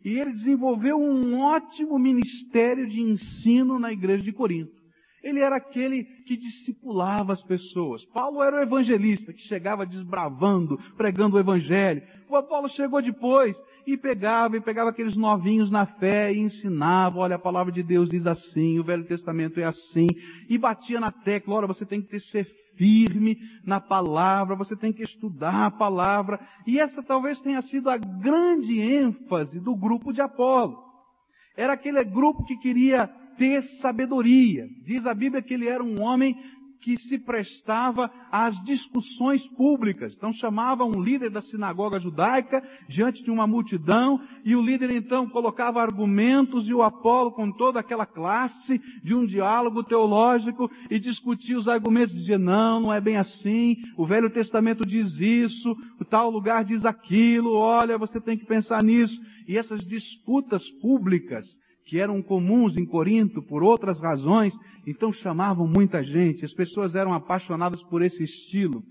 E 0.04 0.20
ele 0.20 0.34
desenvolveu 0.34 0.98
um 0.98 1.40
ótimo 1.40 1.98
ministério 1.98 2.90
de 2.90 3.00
ensino 3.00 3.80
na 3.80 3.94
igreja 3.94 4.22
de 4.22 4.34
Corinto. 4.34 4.83
Ele 5.24 5.40
era 5.40 5.56
aquele 5.56 6.04
que 6.04 6.36
discipulava 6.36 7.32
as 7.32 7.42
pessoas. 7.42 8.04
Paulo 8.04 8.44
era 8.44 8.58
o 8.58 8.62
evangelista 8.62 9.32
que 9.32 9.42
chegava 9.42 9.86
desbravando, 9.86 10.78
pregando 10.98 11.38
o 11.38 11.40
evangelho. 11.40 12.04
O 12.28 12.44
Paulo 12.44 12.68
chegou 12.68 13.02
depois 13.02 13.64
e 13.88 13.96
pegava 13.96 14.58
e 14.58 14.62
pegava 14.62 14.90
aqueles 14.90 15.16
novinhos 15.16 15.72
na 15.72 15.86
fé 15.86 16.34
e 16.34 16.40
ensinava, 16.40 17.20
olha, 17.20 17.38
a 17.38 17.40
palavra 17.40 17.72
de 17.72 17.82
Deus 17.82 18.10
diz 18.10 18.28
assim, 18.28 18.80
o 18.80 18.84
Velho 18.84 19.06
Testamento 19.06 19.60
é 19.62 19.64
assim, 19.64 20.08
e 20.50 20.58
batia 20.58 21.00
na 21.00 21.12
tecla, 21.12 21.56
olha, 21.56 21.68
você 21.68 21.86
tem 21.86 22.02
que 22.02 22.20
ser 22.20 22.46
firme 22.76 23.38
na 23.64 23.80
palavra, 23.80 24.56
você 24.56 24.76
tem 24.76 24.92
que 24.92 25.04
estudar 25.04 25.68
a 25.68 25.72
palavra. 25.72 26.40
E 26.68 26.80
essa 26.80 27.02
talvez 27.02 27.40
tenha 27.40 27.62
sido 27.62 27.90
a 27.90 27.98
grande 27.98 28.78
ênfase 28.80 29.60
do 29.60 29.74
grupo 29.76 30.12
de 30.12 30.22
Apolo. 30.22 30.84
Era 31.56 31.74
aquele 31.74 32.04
grupo 32.04 32.44
que 32.44 32.58
queria 32.58 33.10
ter 33.38 33.64
sabedoria. 33.64 34.68
Diz 34.86 35.06
a 35.06 35.14
Bíblia 35.14 35.42
que 35.42 35.54
ele 35.54 35.68
era 35.68 35.84
um 35.84 36.02
homem 36.02 36.36
que 36.84 36.98
se 36.98 37.18
prestava 37.18 38.12
às 38.30 38.62
discussões 38.62 39.48
públicas. 39.48 40.14
Então 40.16 40.34
chamava 40.34 40.84
um 40.84 41.02
líder 41.02 41.30
da 41.30 41.40
sinagoga 41.40 41.98
judaica 41.98 42.62
diante 42.90 43.24
de 43.24 43.32
uma 43.32 43.48
multidão 43.48 44.20
e 44.44 44.54
o 44.54 44.62
líder 44.62 44.92
então 44.92 45.30
colocava 45.30 45.82
argumentos 45.82 46.68
e 46.68 46.74
o 46.74 46.84
Apolo 46.84 47.32
com 47.32 47.50
toda 47.50 47.80
aquela 47.80 48.06
classe 48.06 48.82
de 49.02 49.16
um 49.16 49.26
diálogo 49.26 49.82
teológico 49.82 50.70
e 50.90 51.00
discutia 51.00 51.58
os 51.58 51.70
argumentos, 51.70 52.14
dizia 52.14 52.38
não, 52.38 52.82
não 52.82 52.94
é 52.94 53.00
bem 53.00 53.16
assim, 53.16 53.78
o 53.98 54.06
Velho 54.06 54.30
Testamento 54.30 54.86
diz 54.86 55.22
isso, 55.22 55.74
o 55.98 56.04
tal 56.04 56.30
lugar 56.30 56.66
diz 56.66 56.84
aquilo, 56.84 57.54
olha, 57.54 57.98
você 57.98 58.20
tem 58.20 58.38
que 58.38 58.46
pensar 58.46 58.84
nisso. 58.84 59.22
E 59.48 59.58
essas 59.58 59.86
disputas 59.86 60.70
públicas 60.70 61.58
que 61.86 62.00
eram 62.00 62.22
comuns 62.22 62.78
em 62.78 62.86
Corinto 62.86 63.42
por 63.42 63.64
outras 63.64 64.02
razões, 64.02 64.54
então 64.88 65.12
chamavam 65.12 65.68
muita 65.68 66.04
gente, 66.04 66.46
as 66.46 66.54
pessoas 66.54 66.96
eram 66.96 67.14
apaixonadas 67.14 67.84
por 67.84 68.02
esse 68.02 68.24
estilo. 68.24 68.84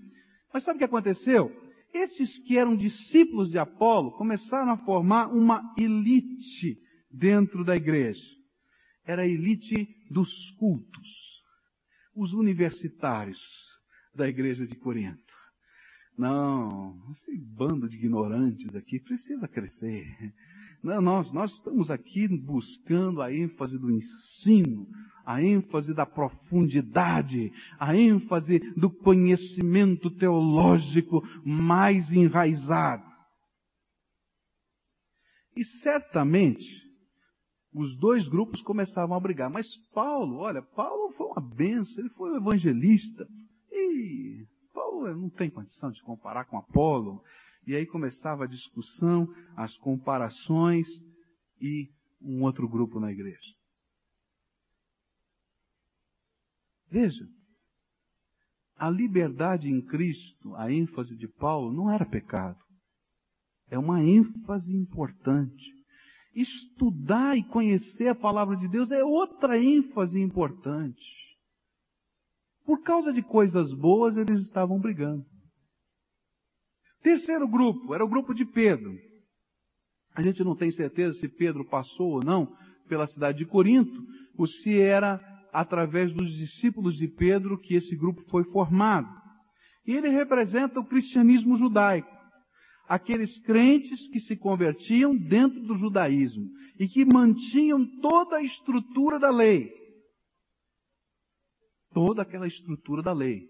Mas 0.53 0.63
sabe 0.63 0.75
o 0.75 0.79
que 0.79 0.85
aconteceu? 0.85 1.51
Esses 1.93 2.39
que 2.39 2.57
eram 2.57 2.75
discípulos 2.75 3.51
de 3.51 3.59
Apolo 3.59 4.11
começaram 4.11 4.71
a 4.71 4.77
formar 4.77 5.27
uma 5.27 5.61
elite 5.77 6.77
dentro 7.11 7.63
da 7.63 7.75
igreja. 7.75 8.25
Era 9.05 9.23
a 9.23 9.27
elite 9.27 9.87
dos 10.09 10.51
cultos, 10.51 11.41
os 12.15 12.33
universitários 12.33 13.39
da 14.15 14.27
igreja 14.27 14.65
de 14.65 14.75
Corinto. 14.75 15.33
Não, 16.17 17.11
esse 17.11 17.35
bando 17.37 17.89
de 17.89 17.97
ignorantes 17.97 18.75
aqui 18.75 18.99
precisa 18.99 19.47
crescer. 19.47 20.05
Não, 20.83 21.01
nós, 21.01 21.31
nós 21.31 21.53
estamos 21.53 21.89
aqui 21.89 22.27
buscando 22.27 23.21
a 23.21 23.33
ênfase 23.33 23.79
do 23.79 23.89
ensino, 23.89 24.85
a 25.25 25.41
ênfase 25.41 25.93
da 25.93 26.05
profundidade, 26.05 27.53
a 27.79 27.95
ênfase 27.95 28.59
do 28.75 28.89
conhecimento 28.89 30.11
teológico 30.11 31.21
mais 31.45 32.11
enraizado. 32.11 33.09
E 35.55 35.63
certamente, 35.63 36.83
os 37.73 37.95
dois 37.95 38.27
grupos 38.27 38.61
começavam 38.61 39.15
a 39.15 39.19
brigar. 39.19 39.49
Mas 39.49 39.77
Paulo, 39.93 40.39
olha, 40.39 40.61
Paulo 40.61 41.13
foi 41.13 41.27
uma 41.27 41.41
benção, 41.41 42.03
ele 42.03 42.13
foi 42.13 42.31
um 42.31 42.37
evangelista. 42.37 43.25
E 43.71 44.45
Paulo 44.73 45.15
não 45.15 45.29
tem 45.29 45.49
condição 45.49 45.91
de 45.91 46.03
comparar 46.03 46.43
com 46.45 46.57
Apolo. 46.57 47.23
E 47.65 47.75
aí 47.75 47.85
começava 47.85 48.43
a 48.43 48.47
discussão, 48.47 49.27
as 49.55 49.77
comparações 49.77 50.87
e 51.61 51.89
um 52.21 52.43
outro 52.43 52.67
grupo 52.67 52.99
na 52.99 53.11
igreja. 53.11 53.53
Veja, 56.89 57.27
a 58.75 58.89
liberdade 58.89 59.69
em 59.69 59.81
Cristo, 59.81 60.55
a 60.55 60.71
ênfase 60.71 61.15
de 61.15 61.27
Paulo, 61.27 61.73
não 61.73 61.89
era 61.89 62.05
pecado. 62.05 62.59
É 63.69 63.79
uma 63.79 64.03
ênfase 64.03 64.75
importante. 64.75 65.71
Estudar 66.35 67.37
e 67.37 67.43
conhecer 67.43 68.07
a 68.07 68.15
palavra 68.15 68.57
de 68.57 68.67
Deus 68.67 68.91
é 68.91 69.03
outra 69.03 69.57
ênfase 69.57 70.19
importante. 70.19 71.01
Por 72.65 72.81
causa 72.83 73.11
de 73.11 73.21
coisas 73.21 73.73
boas, 73.73 74.17
eles 74.17 74.39
estavam 74.39 74.79
brigando. 74.79 75.25
Terceiro 77.03 77.45
grupo, 77.45 77.93
era 77.93 78.03
o 78.03 78.07
grupo 78.07 78.33
de 78.33 78.45
Pedro. 78.45 78.97
A 80.15 80.21
gente 80.21 80.41
não 80.41 80.55
tem 80.55 80.71
certeza 80.71 81.19
se 81.19 81.27
Pedro 81.27 81.65
passou 81.65 82.11
ou 82.11 82.23
não 82.23 82.55
pela 82.87 83.05
cidade 83.05 83.39
de 83.39 83.45
Corinto, 83.45 84.01
ou 84.37 84.47
se 84.47 84.79
era 84.79 85.19
através 85.51 86.13
dos 86.13 86.33
discípulos 86.33 86.95
de 86.95 87.07
Pedro 87.07 87.59
que 87.59 87.75
esse 87.75 87.93
grupo 87.95 88.21
foi 88.29 88.45
formado. 88.45 89.09
E 89.85 89.91
ele 89.91 90.07
representa 90.09 90.79
o 90.79 90.85
cristianismo 90.85 91.57
judaico. 91.57 92.09
Aqueles 92.87 93.37
crentes 93.39 94.07
que 94.07 94.19
se 94.19 94.37
convertiam 94.37 95.15
dentro 95.15 95.61
do 95.61 95.75
judaísmo 95.75 96.49
e 96.79 96.87
que 96.87 97.03
mantinham 97.05 97.85
toda 98.01 98.37
a 98.37 98.43
estrutura 98.43 99.19
da 99.19 99.29
lei. 99.29 99.69
Toda 101.93 102.21
aquela 102.21 102.47
estrutura 102.47 103.01
da 103.01 103.11
lei. 103.11 103.49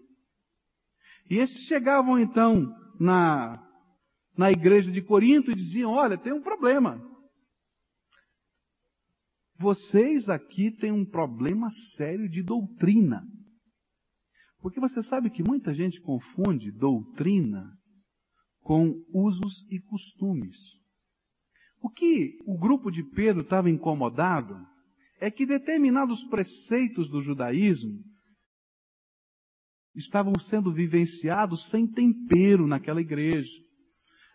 E 1.30 1.38
esses 1.38 1.66
chegavam 1.66 2.18
então 2.18 2.83
na, 2.98 3.62
na 4.36 4.50
igreja 4.50 4.90
de 4.90 5.02
Corinto 5.02 5.50
e 5.50 5.54
diziam: 5.54 5.92
Olha, 5.92 6.18
tem 6.18 6.32
um 6.32 6.42
problema. 6.42 7.00
Vocês 9.56 10.28
aqui 10.28 10.70
têm 10.70 10.92
um 10.92 11.04
problema 11.04 11.70
sério 11.70 12.28
de 12.28 12.42
doutrina. 12.42 13.22
Porque 14.60 14.80
você 14.80 15.02
sabe 15.02 15.30
que 15.30 15.42
muita 15.42 15.72
gente 15.72 16.00
confunde 16.00 16.72
doutrina 16.72 17.70
com 18.62 18.94
usos 19.12 19.64
e 19.70 19.78
costumes. 19.78 20.56
O 21.80 21.90
que 21.90 22.38
o 22.46 22.58
grupo 22.58 22.90
de 22.90 23.02
Pedro 23.02 23.42
estava 23.42 23.68
incomodado 23.68 24.56
é 25.20 25.30
que 25.30 25.46
determinados 25.46 26.24
preceitos 26.24 27.08
do 27.10 27.20
judaísmo 27.20 28.02
estavam 29.94 30.32
sendo 30.40 30.72
vivenciados 30.72 31.68
sem 31.68 31.86
tempero 31.86 32.66
naquela 32.66 33.00
igreja. 33.00 33.52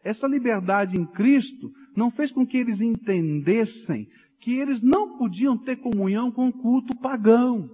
Essa 0.04 0.28
liberdade 0.28 0.98
em 0.98 1.06
Cristo 1.06 1.72
não 1.96 2.10
fez 2.10 2.32
com 2.32 2.46
que 2.46 2.58
eles 2.58 2.80
entendessem 2.80 4.08
que 4.40 4.54
eles 4.54 4.82
não 4.82 5.18
podiam 5.18 5.58
ter 5.58 5.76
comunhão 5.78 6.32
com 6.32 6.48
o 6.48 6.54
culto 6.54 6.98
pagão. 6.98 7.70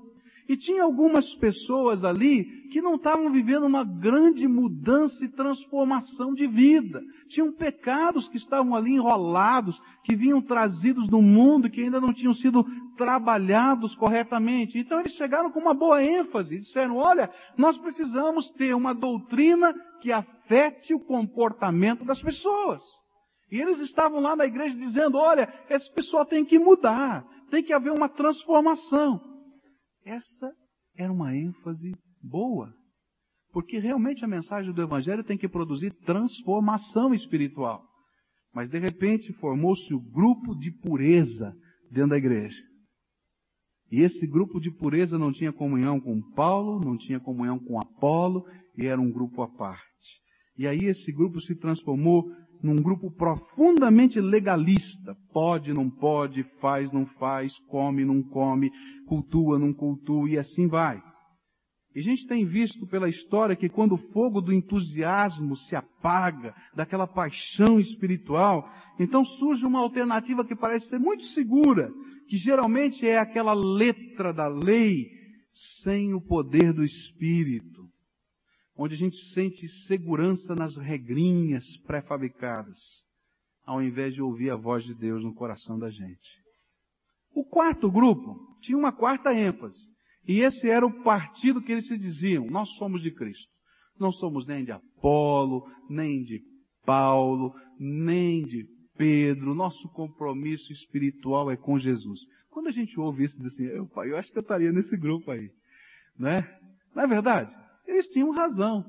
E 0.47 0.55
tinha 0.55 0.83
algumas 0.83 1.33
pessoas 1.33 2.05
ali 2.05 2.45
que 2.69 2.79
não 2.81 2.95
estavam 2.95 3.31
vivendo 3.31 3.65
uma 3.65 3.83
grande 3.83 4.47
mudança 4.47 5.25
e 5.25 5.29
transformação 5.29 6.33
de 6.33 6.45
vida. 6.45 7.01
Tinham 7.27 7.51
pecados 7.51 8.27
que 8.27 8.37
estavam 8.37 8.75
ali 8.75 8.91
enrolados, 8.91 9.81
que 10.03 10.15
vinham 10.15 10.41
trazidos 10.41 11.07
do 11.07 11.19
mundo, 11.19 11.69
que 11.69 11.81
ainda 11.81 11.99
não 11.99 12.13
tinham 12.13 12.33
sido 12.33 12.63
trabalhados 12.95 13.95
corretamente. 13.95 14.77
Então 14.77 14.99
eles 14.99 15.13
chegaram 15.13 15.51
com 15.51 15.59
uma 15.59 15.73
boa 15.73 16.03
ênfase, 16.03 16.59
disseram: 16.59 16.97
olha, 16.97 17.31
nós 17.57 17.77
precisamos 17.79 18.49
ter 18.51 18.75
uma 18.75 18.93
doutrina 18.93 19.73
que 19.99 20.11
afete 20.11 20.93
o 20.93 20.99
comportamento 20.99 22.05
das 22.05 22.21
pessoas. 22.21 22.83
E 23.51 23.59
eles 23.59 23.79
estavam 23.79 24.19
lá 24.19 24.35
na 24.35 24.45
igreja 24.45 24.75
dizendo: 24.75 25.17
olha, 25.17 25.51
esse 25.69 25.91
pessoal 25.91 26.23
tem 26.23 26.45
que 26.45 26.59
mudar, 26.59 27.25
tem 27.49 27.63
que 27.63 27.73
haver 27.73 27.91
uma 27.91 28.09
transformação. 28.09 29.34
Essa 30.05 30.53
era 30.95 31.11
uma 31.11 31.35
ênfase 31.35 31.93
boa. 32.21 32.71
Porque 33.51 33.79
realmente 33.79 34.23
a 34.23 34.27
mensagem 34.27 34.71
do 34.71 34.81
Evangelho 34.81 35.23
tem 35.23 35.37
que 35.37 35.49
produzir 35.49 35.91
transformação 36.05 37.13
espiritual. 37.13 37.83
Mas 38.53 38.69
de 38.69 38.77
repente 38.77 39.33
formou-se 39.33 39.93
o 39.93 39.99
grupo 39.99 40.55
de 40.55 40.71
pureza 40.71 41.53
dentro 41.89 42.11
da 42.11 42.17
igreja. 42.17 42.61
E 43.91 44.01
esse 44.01 44.27
grupo 44.27 44.59
de 44.59 44.71
pureza 44.71 45.17
não 45.17 45.31
tinha 45.31 45.51
comunhão 45.51 45.99
com 45.99 46.21
Paulo, 46.33 46.79
não 46.79 46.97
tinha 46.97 47.19
comunhão 47.19 47.59
com 47.59 47.79
Apolo, 47.79 48.45
e 48.77 48.85
era 48.85 48.99
um 48.99 49.11
grupo 49.11 49.41
à 49.41 49.47
parte. 49.47 49.83
E 50.57 50.67
aí 50.67 50.85
esse 50.85 51.11
grupo 51.11 51.41
se 51.41 51.55
transformou 51.55 52.25
num 52.65 52.77
grupo 52.77 53.11
profundamente 53.11 54.19
legalista. 54.19 55.15
Pode, 55.31 55.71
não 55.71 55.89
pode, 55.89 56.43
faz, 56.59 56.91
não 56.91 57.05
faz, 57.05 57.59
come, 57.67 58.03
não 58.03 58.23
come, 58.23 58.71
cultua, 59.07 59.59
não 59.59 59.71
cultua 59.71 60.29
e 60.29 60.37
assim 60.37 60.67
vai. 60.67 60.99
E 61.95 61.99
a 61.99 62.01
gente 62.01 62.27
tem 62.27 62.43
visto 62.43 62.87
pela 62.87 63.07
história 63.07 63.55
que 63.55 63.69
quando 63.69 63.93
o 63.93 64.11
fogo 64.11 64.41
do 64.41 64.51
entusiasmo 64.51 65.55
se 65.55 65.75
apaga, 65.75 66.53
daquela 66.75 67.07
paixão 67.07 67.79
espiritual, 67.79 68.69
então 68.99 69.23
surge 69.23 69.65
uma 69.65 69.79
alternativa 69.79 70.43
que 70.43 70.55
parece 70.55 70.89
ser 70.89 70.99
muito 70.99 71.23
segura, 71.23 71.89
que 72.27 72.35
geralmente 72.35 73.07
é 73.07 73.17
aquela 73.17 73.53
letra 73.53 74.33
da 74.33 74.47
lei 74.47 75.09
sem 75.53 76.13
o 76.13 76.19
poder 76.19 76.73
do 76.73 76.83
Espírito 76.83 77.74
onde 78.77 78.95
a 78.95 78.97
gente 78.97 79.17
sente 79.33 79.67
segurança 79.67 80.53
nas 80.53 80.75
regrinhas 80.75 81.65
pré-fabricadas. 81.85 82.79
ao 83.65 83.81
invés 83.81 84.13
de 84.13 84.21
ouvir 84.21 84.51
a 84.51 84.55
voz 84.55 84.83
de 84.83 84.93
Deus 84.93 85.23
no 85.23 85.33
coração 85.33 85.79
da 85.79 85.89
gente. 85.89 86.29
O 87.33 87.43
quarto 87.43 87.89
grupo 87.89 88.37
tinha 88.61 88.77
uma 88.77 88.91
quarta 88.91 89.33
ênfase. 89.33 89.89
E 90.27 90.41
esse 90.41 90.69
era 90.69 90.85
o 90.85 91.03
partido 91.03 91.61
que 91.61 91.71
eles 91.71 91.87
se 91.87 91.97
diziam: 91.97 92.45
nós 92.45 92.69
somos 92.77 93.01
de 93.01 93.11
Cristo. 93.11 93.49
Não 93.99 94.11
somos 94.11 94.45
nem 94.45 94.63
de 94.63 94.71
Apolo, 94.71 95.63
nem 95.89 96.23
de 96.23 96.41
Paulo, 96.85 97.55
nem 97.79 98.43
de 98.43 98.67
Pedro. 98.95 99.55
Nosso 99.55 99.89
compromisso 99.89 100.71
espiritual 100.71 101.49
é 101.49 101.57
com 101.57 101.79
Jesus. 101.79 102.19
Quando 102.51 102.67
a 102.67 102.71
gente 102.71 102.99
ouve 102.99 103.23
isso, 103.23 103.37
diz 103.37 103.53
assim: 103.53 103.65
eu, 103.65 103.89
eu 104.03 104.17
acho 104.17 104.31
que 104.31 104.37
eu 104.37 104.41
estaria 104.43 104.71
nesse 104.71 104.95
grupo 104.95 105.31
aí. 105.31 105.49
Né? 106.17 106.37
Não 106.95 107.03
é 107.03 107.07
verdade? 107.07 107.64
Eles 107.87 108.07
tinham 108.07 108.31
razão. 108.31 108.85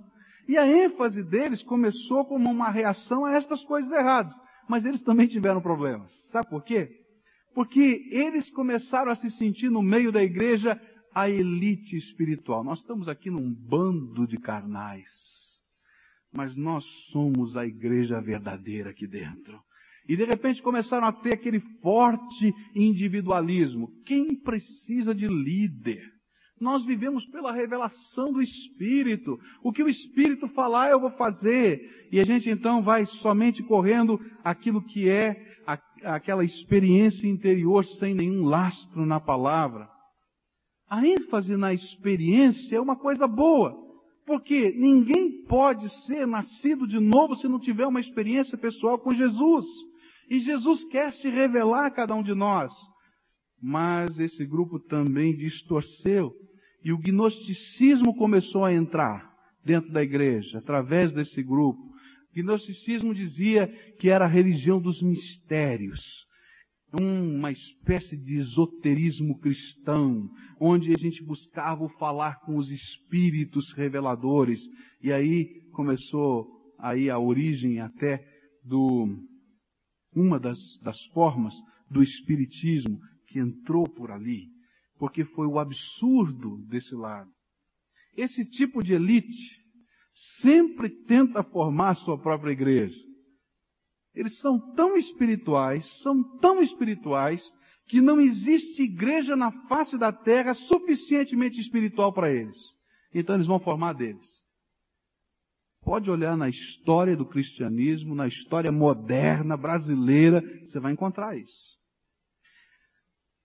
E 0.48 0.56
a 0.56 0.66
ênfase 0.66 1.22
deles 1.22 1.62
começou 1.62 2.24
como 2.24 2.50
uma 2.50 2.70
reação 2.70 3.24
a 3.24 3.32
estas 3.32 3.64
coisas 3.64 3.90
erradas. 3.90 4.32
Mas 4.68 4.84
eles 4.84 5.02
também 5.02 5.26
tiveram 5.26 5.60
problemas. 5.60 6.10
Sabe 6.28 6.48
por 6.48 6.62
quê? 6.62 6.88
Porque 7.54 8.08
eles 8.10 8.50
começaram 8.50 9.10
a 9.10 9.14
se 9.14 9.30
sentir 9.30 9.70
no 9.70 9.82
meio 9.82 10.12
da 10.12 10.22
igreja 10.22 10.80
a 11.14 11.30
elite 11.30 11.96
espiritual. 11.96 12.62
Nós 12.62 12.80
estamos 12.80 13.08
aqui 13.08 13.30
num 13.30 13.50
bando 13.50 14.26
de 14.26 14.36
carnais, 14.36 15.08
mas 16.30 16.54
nós 16.54 16.84
somos 17.10 17.56
a 17.56 17.64
igreja 17.64 18.20
verdadeira 18.20 18.90
aqui 18.90 19.06
dentro. 19.06 19.58
E 20.06 20.14
de 20.14 20.24
repente 20.24 20.62
começaram 20.62 21.06
a 21.06 21.12
ter 21.12 21.34
aquele 21.34 21.58
forte 21.80 22.52
individualismo. 22.74 23.90
Quem 24.04 24.36
precisa 24.36 25.14
de 25.14 25.26
líder? 25.26 26.15
Nós 26.60 26.84
vivemos 26.84 27.26
pela 27.26 27.52
revelação 27.52 28.32
do 28.32 28.40
Espírito. 28.40 29.38
O 29.62 29.72
que 29.72 29.82
o 29.82 29.88
Espírito 29.88 30.48
falar, 30.48 30.90
eu 30.90 31.00
vou 31.00 31.10
fazer. 31.10 32.08
E 32.10 32.18
a 32.18 32.22
gente 32.22 32.48
então 32.48 32.82
vai 32.82 33.04
somente 33.04 33.62
correndo 33.62 34.18
aquilo 34.42 34.82
que 34.82 35.08
é 35.08 35.56
aquela 36.02 36.44
experiência 36.44 37.26
interior 37.26 37.84
sem 37.84 38.14
nenhum 38.14 38.44
lastro 38.44 39.04
na 39.04 39.20
palavra. 39.20 39.88
A 40.88 41.04
ênfase 41.04 41.56
na 41.56 41.72
experiência 41.74 42.76
é 42.76 42.80
uma 42.80 42.96
coisa 42.96 43.26
boa, 43.26 43.74
porque 44.24 44.70
ninguém 44.70 45.42
pode 45.44 45.88
ser 45.88 46.26
nascido 46.26 46.86
de 46.86 47.00
novo 47.00 47.34
se 47.34 47.48
não 47.48 47.58
tiver 47.58 47.86
uma 47.86 48.00
experiência 48.00 48.56
pessoal 48.56 48.98
com 48.98 49.12
Jesus. 49.12 49.66
E 50.30 50.38
Jesus 50.38 50.84
quer 50.84 51.12
se 51.12 51.28
revelar 51.28 51.86
a 51.86 51.90
cada 51.90 52.14
um 52.14 52.22
de 52.22 52.34
nós. 52.34 52.72
Mas 53.60 54.18
esse 54.18 54.44
grupo 54.44 54.78
também 54.78 55.36
distorceu 55.36 56.32
e 56.84 56.92
o 56.92 56.98
gnosticismo 56.98 58.14
começou 58.14 58.64
a 58.64 58.72
entrar 58.72 59.34
dentro 59.64 59.90
da 59.90 60.02
igreja 60.02 60.58
através 60.58 61.12
desse 61.12 61.42
grupo. 61.42 61.80
O 61.80 62.34
gnosticismo 62.34 63.14
dizia 63.14 63.66
que 63.98 64.10
era 64.10 64.26
a 64.26 64.28
religião 64.28 64.80
dos 64.80 65.02
mistérios 65.02 66.26
uma 67.00 67.50
espécie 67.50 68.16
de 68.16 68.36
esoterismo 68.36 69.38
cristão, 69.38 70.28
onde 70.60 70.92
a 70.92 70.98
gente 70.98 71.22
buscava 71.24 71.88
falar 71.98 72.40
com 72.40 72.56
os 72.56 72.70
espíritos 72.70 73.72
reveladores. 73.74 74.60
E 75.02 75.12
aí 75.12 75.46
começou 75.72 76.46
aí 76.78 77.10
a 77.10 77.18
origem 77.18 77.80
até 77.80 78.24
do 78.62 79.06
uma 80.14 80.40
das, 80.40 80.58
das 80.82 80.98
formas 81.12 81.54
do 81.90 82.02
espiritismo 82.02 82.98
que 83.26 83.38
entrou 83.38 83.84
por 83.84 84.10
ali, 84.10 84.48
porque 84.98 85.24
foi 85.24 85.46
o 85.46 85.58
absurdo 85.58 86.58
desse 86.68 86.94
lado. 86.94 87.30
Esse 88.16 88.44
tipo 88.44 88.82
de 88.82 88.94
elite 88.94 89.50
sempre 90.14 90.88
tenta 90.88 91.42
formar 91.42 91.94
sua 91.94 92.18
própria 92.18 92.52
igreja. 92.52 92.98
Eles 94.14 94.38
são 94.38 94.58
tão 94.74 94.96
espirituais, 94.96 95.84
são 96.00 96.38
tão 96.38 96.62
espirituais, 96.62 97.42
que 97.86 98.00
não 98.00 98.20
existe 98.20 98.82
igreja 98.82 99.36
na 99.36 99.52
face 99.68 99.96
da 99.96 100.12
terra 100.12 100.54
suficientemente 100.54 101.60
espiritual 101.60 102.12
para 102.12 102.32
eles. 102.32 102.58
Então 103.14 103.34
eles 103.34 103.46
vão 103.46 103.60
formar 103.60 103.92
deles. 103.92 104.26
Pode 105.82 106.10
olhar 106.10 106.36
na 106.36 106.48
história 106.48 107.16
do 107.16 107.24
cristianismo, 107.24 108.14
na 108.14 108.26
história 108.26 108.72
moderna 108.72 109.56
brasileira, 109.56 110.42
você 110.64 110.80
vai 110.80 110.92
encontrar 110.92 111.38
isso. 111.38 111.75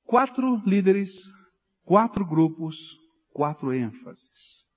Quatro 0.05 0.57
líderes, 0.65 1.13
quatro 1.83 2.27
grupos, 2.27 2.75
quatro 3.31 3.73
ênfases. 3.73 4.67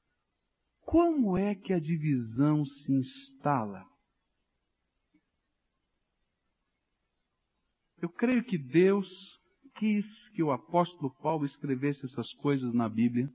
Como 0.81 1.37
é 1.37 1.55
que 1.55 1.73
a 1.73 1.81
divisão 1.81 2.65
se 2.65 2.93
instala? 2.93 3.85
Eu 8.01 8.09
creio 8.11 8.45
que 8.45 8.59
Deus 8.59 9.09
quis 9.75 10.29
que 10.31 10.43
o 10.43 10.53
apóstolo 10.53 11.13
Paulo 11.23 11.45
escrevesse 11.45 12.05
essas 12.05 12.33
coisas 12.35 12.73
na 12.73 12.89
Bíblia 12.89 13.29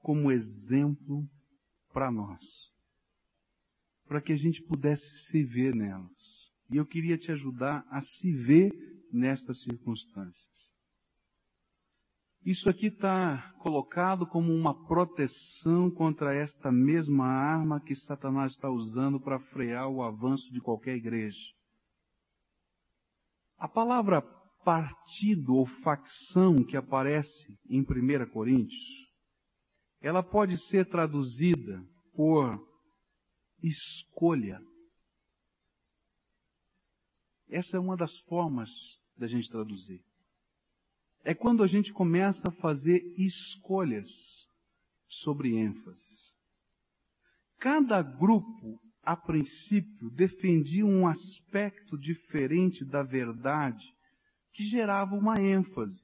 como 0.00 0.30
exemplo 0.30 1.26
para 1.92 2.10
nós, 2.10 2.44
para 4.06 4.20
que 4.20 4.32
a 4.32 4.36
gente 4.36 4.62
pudesse 4.64 5.08
se 5.26 5.42
ver 5.42 5.74
nelas. 5.74 6.12
E 6.70 6.76
eu 6.76 6.84
queria 6.84 7.16
te 7.16 7.30
ajudar 7.30 7.86
a 7.88 8.00
se 8.02 8.32
ver 8.32 8.70
nestas 9.12 9.62
circunstâncias. 9.62 10.43
Isso 12.44 12.68
aqui 12.68 12.88
está 12.88 13.54
colocado 13.60 14.26
como 14.26 14.52
uma 14.52 14.86
proteção 14.86 15.90
contra 15.90 16.34
esta 16.34 16.70
mesma 16.70 17.24
arma 17.24 17.80
que 17.80 17.96
Satanás 17.96 18.52
está 18.52 18.68
usando 18.68 19.18
para 19.18 19.40
frear 19.40 19.88
o 19.88 20.02
avanço 20.02 20.52
de 20.52 20.60
qualquer 20.60 20.94
igreja. 20.96 21.40
A 23.56 23.66
palavra 23.66 24.20
partido 24.62 25.54
ou 25.54 25.64
facção 25.64 26.62
que 26.62 26.76
aparece 26.76 27.58
em 27.66 27.80
1 27.80 28.30
Coríntios, 28.30 29.10
ela 30.02 30.22
pode 30.22 30.58
ser 30.58 30.86
traduzida 30.86 31.82
por 32.14 32.58
escolha. 33.62 34.60
Essa 37.48 37.78
é 37.78 37.80
uma 37.80 37.96
das 37.96 38.18
formas 38.20 38.70
da 39.16 39.26
gente 39.26 39.48
traduzir. 39.48 40.04
É 41.24 41.34
quando 41.34 41.62
a 41.62 41.66
gente 41.66 41.92
começa 41.92 42.48
a 42.48 42.52
fazer 42.52 43.02
escolhas 43.16 44.10
sobre 45.08 45.56
ênfases. 45.56 46.04
Cada 47.58 48.02
grupo 48.02 48.78
a 49.04 49.14
princípio, 49.14 50.10
defendiam 50.10 50.88
um 50.88 51.06
aspecto 51.06 51.98
diferente 51.98 52.84
da 52.84 53.02
verdade 53.02 53.84
que 54.52 54.64
gerava 54.64 55.14
uma 55.14 55.38
ênfase. 55.38 56.00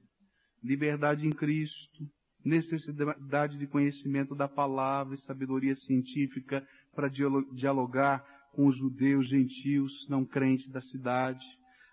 Liberdade 0.63 1.25
em 1.25 1.31
Cristo, 1.31 2.07
necessidade 2.45 3.57
de 3.57 3.65
conhecimento 3.65 4.35
da 4.35 4.47
palavra 4.47 5.15
e 5.15 5.17
sabedoria 5.17 5.75
científica 5.75 6.65
para 6.93 7.09
dialogar 7.09 8.23
com 8.53 8.67
os 8.67 8.77
judeus 8.77 9.27
gentios 9.27 10.07
não 10.07 10.23
crentes 10.23 10.69
da 10.69 10.81
cidade, 10.81 11.45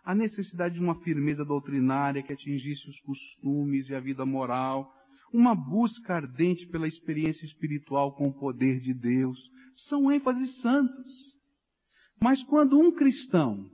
a 0.05 0.15
necessidade 0.15 0.75
de 0.75 0.81
uma 0.81 0.95
firmeza 0.95 1.45
doutrinária 1.45 2.23
que 2.23 2.33
atingisse 2.33 2.89
os 2.89 2.99
costumes 3.01 3.89
e 3.89 3.95
a 3.95 4.01
vida 4.01 4.25
moral, 4.25 4.93
uma 5.33 5.55
busca 5.55 6.15
ardente 6.15 6.67
pela 6.67 6.89
experiência 6.89 7.45
espiritual 7.45 8.15
com 8.15 8.29
o 8.29 8.33
poder 8.33 8.81
de 8.81 8.95
Deus, 8.95 9.39
são 9.77 10.11
ênfases 10.11 10.61
santas. 10.61 11.07
Mas 12.21 12.43
quando 12.43 12.79
um 12.79 12.93
cristão 12.93 13.71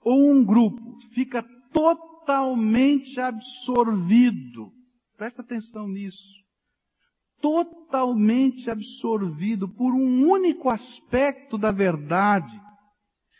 ou 0.00 0.30
um 0.30 0.44
grupo 0.44 0.98
fica 1.12 1.42
totalmente 1.72 3.20
absorvido, 3.20 4.72
presta 5.16 5.42
atenção 5.42 5.88
nisso, 5.88 6.46
totalmente 7.40 8.70
absorvido 8.70 9.68
por 9.68 9.92
um 9.92 10.30
único 10.30 10.72
aspecto 10.72 11.58
da 11.58 11.70
verdade 11.70 12.65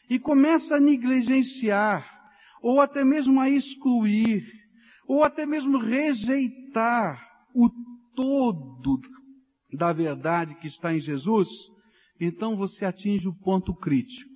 e 0.09 0.19
começa 0.19 0.77
a 0.77 0.81
negligenciar, 0.81 2.07
ou 2.63 2.81
até 2.81 3.05
mesmo 3.05 3.41
a 3.41 3.49
excluir, 3.49 4.45
ou 5.07 5.23
até 5.23 5.47
mesmo 5.47 5.79
rejeitar 5.79 7.21
o 7.55 7.69
todo 8.15 9.01
da 9.73 9.93
verdade 9.93 10.55
que 10.57 10.67
está 10.67 10.95
em 10.95 11.01
Jesus, 11.01 11.49
então 12.19 12.57
você 12.57 12.85
atinge 12.85 13.29
o 13.29 13.35
ponto 13.35 13.75
crítico. 13.75 14.35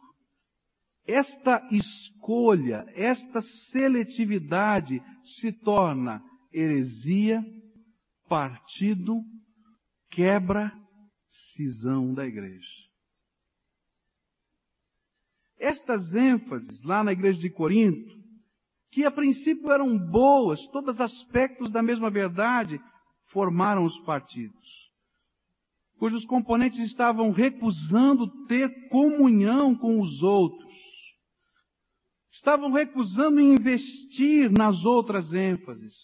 Esta 1.06 1.66
escolha, 1.72 2.84
esta 2.94 3.40
seletividade 3.40 5.02
se 5.24 5.50
torna 5.52 6.22
heresia, 6.52 7.42
partido, 8.28 9.22
quebra, 10.10 10.72
cisão 11.28 12.12
da 12.12 12.26
igreja. 12.26 12.79
Estas 15.60 16.14
ênfases 16.14 16.82
lá 16.82 17.04
na 17.04 17.12
igreja 17.12 17.38
de 17.38 17.50
Corinto, 17.50 18.18
que 18.90 19.04
a 19.04 19.10
princípio 19.10 19.70
eram 19.70 19.96
boas, 19.96 20.66
todos 20.66 20.96
os 20.96 21.00
aspectos 21.00 21.70
da 21.70 21.80
mesma 21.80 22.10
verdade, 22.10 22.80
formaram 23.28 23.84
os 23.84 24.00
partidos 24.00 24.80
cujos 26.00 26.24
componentes 26.24 26.78
estavam 26.78 27.30
recusando 27.30 28.26
ter 28.46 28.88
comunhão 28.88 29.76
com 29.76 30.00
os 30.00 30.22
outros. 30.22 30.70
estavam 32.32 32.72
recusando 32.72 33.38
investir 33.38 34.50
nas 34.50 34.86
outras 34.86 35.30
ênfases. 35.34 35.94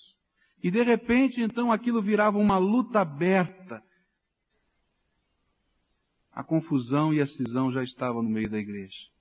E 0.63 0.71
de 0.71 0.83
repente, 0.83 1.41
então, 1.41 1.73
aquilo 1.73 2.03
virava 2.03 2.37
uma 2.37 2.59
luta 2.59 3.01
aberta. 3.01 3.83
A 6.31 6.45
confusão 6.45 7.15
e 7.15 7.23
a 7.23 7.27
cisão 7.27 7.73
já 7.73 7.83
estavam 7.83 8.23
no 8.23 8.29
meio 8.29 8.51
da 8.51 8.59
igreja. 8.59 9.16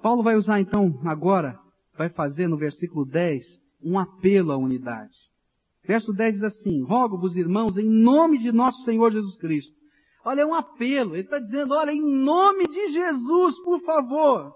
Paulo 0.00 0.22
vai 0.22 0.36
usar 0.36 0.60
então 0.60 1.00
agora, 1.04 1.58
vai 1.96 2.08
fazer 2.08 2.48
no 2.48 2.56
versículo 2.56 3.04
10, 3.04 3.44
um 3.82 3.98
apelo 3.98 4.52
à 4.52 4.56
unidade. 4.56 5.14
Verso 5.84 6.12
10 6.12 6.34
diz 6.34 6.44
assim, 6.44 6.82
rogo-vos 6.84 7.36
irmãos, 7.36 7.76
em 7.76 7.88
nome 7.88 8.38
de 8.38 8.52
nosso 8.52 8.84
Senhor 8.84 9.10
Jesus 9.10 9.36
Cristo. 9.38 9.72
Olha, 10.24 10.42
é 10.42 10.46
um 10.46 10.54
apelo, 10.54 11.14
ele 11.14 11.22
está 11.22 11.38
dizendo, 11.38 11.74
olha, 11.74 11.90
em 11.90 12.02
nome 12.02 12.64
de 12.64 12.92
Jesus, 12.92 13.58
por 13.64 13.80
favor, 13.80 14.52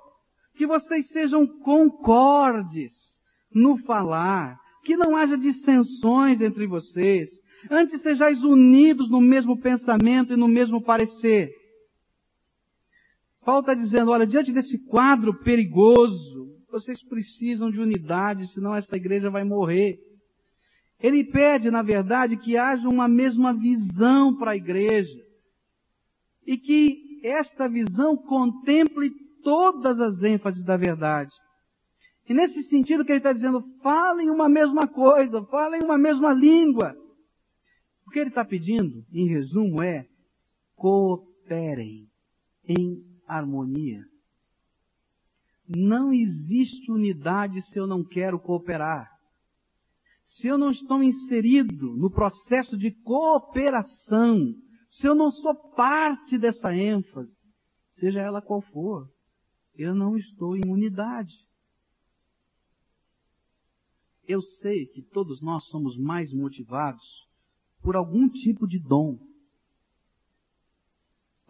que 0.56 0.66
vocês 0.66 1.08
sejam 1.08 1.46
concordes 1.46 2.92
no 3.54 3.78
falar, 3.78 4.58
que 4.84 4.96
não 4.96 5.16
haja 5.16 5.36
dissensões 5.36 6.40
entre 6.40 6.66
vocês, 6.66 7.30
antes 7.70 8.02
sejais 8.02 8.42
unidos 8.42 9.10
no 9.10 9.20
mesmo 9.20 9.58
pensamento 9.60 10.32
e 10.32 10.36
no 10.36 10.48
mesmo 10.48 10.82
parecer. 10.82 11.50
Paulo 13.44 13.60
está 13.60 13.74
dizendo, 13.74 14.10
olha, 14.10 14.26
diante 14.26 14.52
desse 14.52 14.78
quadro 14.86 15.34
perigoso, 15.42 16.56
vocês 16.70 17.02
precisam 17.08 17.70
de 17.70 17.80
unidade, 17.80 18.46
senão 18.52 18.74
essa 18.74 18.96
igreja 18.96 19.30
vai 19.30 19.44
morrer. 19.44 19.98
Ele 21.00 21.24
pede, 21.24 21.70
na 21.70 21.82
verdade, 21.82 22.36
que 22.36 22.56
haja 22.56 22.88
uma 22.88 23.08
mesma 23.08 23.52
visão 23.52 24.36
para 24.36 24.52
a 24.52 24.56
igreja. 24.56 25.20
E 26.46 26.56
que 26.56 27.20
esta 27.24 27.68
visão 27.68 28.16
contemple 28.16 29.10
todas 29.42 29.98
as 30.00 30.22
ênfases 30.22 30.64
da 30.64 30.76
verdade. 30.76 31.32
E 32.28 32.32
nesse 32.32 32.62
sentido 32.64 33.04
que 33.04 33.10
ele 33.10 33.18
está 33.18 33.32
dizendo, 33.32 33.60
falem 33.82 34.30
uma 34.30 34.48
mesma 34.48 34.82
coisa, 34.82 35.42
falem 35.46 35.80
uma 35.82 35.98
mesma 35.98 36.32
língua. 36.32 36.96
O 38.06 38.10
que 38.10 38.20
ele 38.20 38.28
está 38.28 38.44
pedindo, 38.44 39.04
em 39.12 39.26
resumo, 39.26 39.82
é 39.82 40.06
cooperem 40.76 42.06
em 42.68 43.11
harmonia. 43.36 44.04
Não 45.68 46.12
existe 46.12 46.90
unidade 46.90 47.62
se 47.68 47.78
eu 47.78 47.86
não 47.86 48.04
quero 48.04 48.38
cooperar. 48.38 49.10
Se 50.36 50.46
eu 50.46 50.58
não 50.58 50.70
estou 50.70 51.02
inserido 51.02 51.96
no 51.96 52.10
processo 52.10 52.76
de 52.76 52.90
cooperação, 52.90 54.54
se 54.90 55.06
eu 55.06 55.14
não 55.14 55.30
sou 55.30 55.54
parte 55.74 56.36
dessa 56.38 56.74
ênfase, 56.74 57.32
seja 57.98 58.20
ela 58.20 58.42
qual 58.42 58.60
for, 58.60 59.08
eu 59.74 59.94
não 59.94 60.16
estou 60.16 60.56
em 60.56 60.62
unidade. 60.66 61.34
Eu 64.26 64.40
sei 64.60 64.86
que 64.86 65.02
todos 65.02 65.40
nós 65.42 65.64
somos 65.68 65.96
mais 65.96 66.32
motivados 66.32 67.02
por 67.82 67.96
algum 67.96 68.28
tipo 68.28 68.66
de 68.66 68.78
dom. 68.78 69.18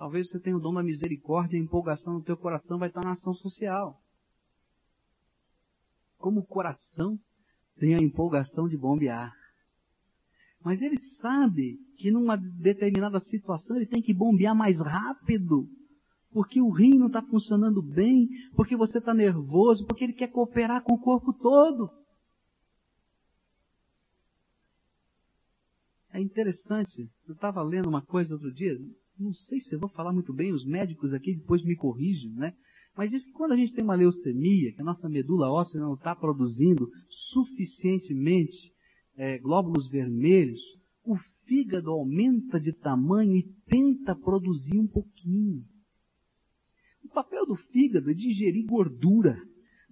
Talvez 0.03 0.29
você 0.29 0.41
tenha 0.41 0.57
o 0.57 0.61
dom 0.61 0.75
da 0.75 0.83
misericórdia 0.83 1.57
e 1.57 1.61
a 1.61 1.62
empolgação 1.62 2.15
no 2.15 2.25
teu 2.25 2.37
coração 2.37 2.77
vai 2.77 2.88
estar 2.88 3.05
na 3.05 3.12
ação 3.12 3.33
social. 3.35 4.03
Como 6.19 6.41
o 6.41 6.45
coração 6.45 7.17
tem 7.79 7.95
a 7.95 8.03
empolgação 8.03 8.69
de 8.69 8.77
bombear. 8.77 9.33
Mas 10.65 10.83
ele 10.83 10.99
sabe 11.21 11.79
que 11.99 12.11
numa 12.11 12.37
determinada 12.37 13.21
situação 13.21 13.77
ele 13.77 13.87
tem 13.87 14.03
que 14.03 14.12
bombear 14.12 14.57
mais 14.57 14.77
rápido. 14.77 15.69
Porque 16.33 16.61
o 16.61 16.71
rim 16.71 16.99
não 16.99 17.07
está 17.07 17.23
funcionando 17.23 17.81
bem, 17.81 18.29
porque 18.57 18.75
você 18.75 18.99
está 18.99 19.15
nervoso, 19.15 19.87
porque 19.87 20.03
ele 20.03 20.15
quer 20.15 20.33
cooperar 20.33 20.83
com 20.83 20.95
o 20.95 21.01
corpo 21.01 21.33
todo. 21.33 21.88
É 26.12 26.21
interessante, 26.21 27.09
eu 27.29 27.35
estava 27.35 27.62
lendo 27.62 27.88
uma 27.88 28.03
coisa 28.03 28.35
outro 28.35 28.53
dia, 28.53 28.77
não 29.18 29.33
sei 29.35 29.61
se 29.61 29.75
eu 29.75 29.79
vou 29.79 29.88
falar 29.90 30.12
muito 30.12 30.33
bem, 30.33 30.53
os 30.53 30.64
médicos 30.64 31.12
aqui 31.12 31.35
depois 31.35 31.62
me 31.64 31.77
corrigem, 31.77 32.33
né? 32.33 32.55
Mas 32.96 33.11
diz 33.11 33.25
que 33.25 33.33
quando 33.33 33.53
a 33.53 33.57
gente 33.57 33.72
tem 33.72 33.85
uma 33.85 33.94
leucemia, 33.94 34.72
que 34.72 34.81
a 34.81 34.85
nossa 34.85 35.09
medula 35.09 35.51
óssea 35.51 35.81
não 35.81 35.94
está 35.94 36.14
produzindo 36.14 36.90
suficientemente 37.33 38.72
é, 39.16 39.38
glóbulos 39.38 39.88
vermelhos, 39.88 40.61
o 41.05 41.16
fígado 41.46 41.90
aumenta 41.90 42.61
de 42.61 42.72
tamanho 42.72 43.37
e 43.37 43.42
tenta 43.66 44.14
produzir 44.14 44.79
um 44.79 44.87
pouquinho. 44.87 45.64
O 47.05 47.09
papel 47.09 47.46
do 47.46 47.57
fígado 47.57 48.11
é 48.11 48.14
digerir 48.14 48.66
gordura. 48.66 49.37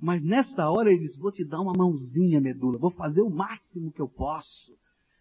Mas 0.01 0.23
nessa 0.25 0.69
hora 0.71 0.91
ele 0.91 1.07
diz, 1.07 1.17
vou 1.17 1.31
te 1.31 1.45
dar 1.45 1.61
uma 1.61 1.75
mãozinha, 1.77 2.41
medula, 2.41 2.79
vou 2.79 2.91
fazer 2.93 3.21
o 3.21 3.29
máximo 3.29 3.93
que 3.93 4.01
eu 4.01 4.09
posso. 4.09 4.73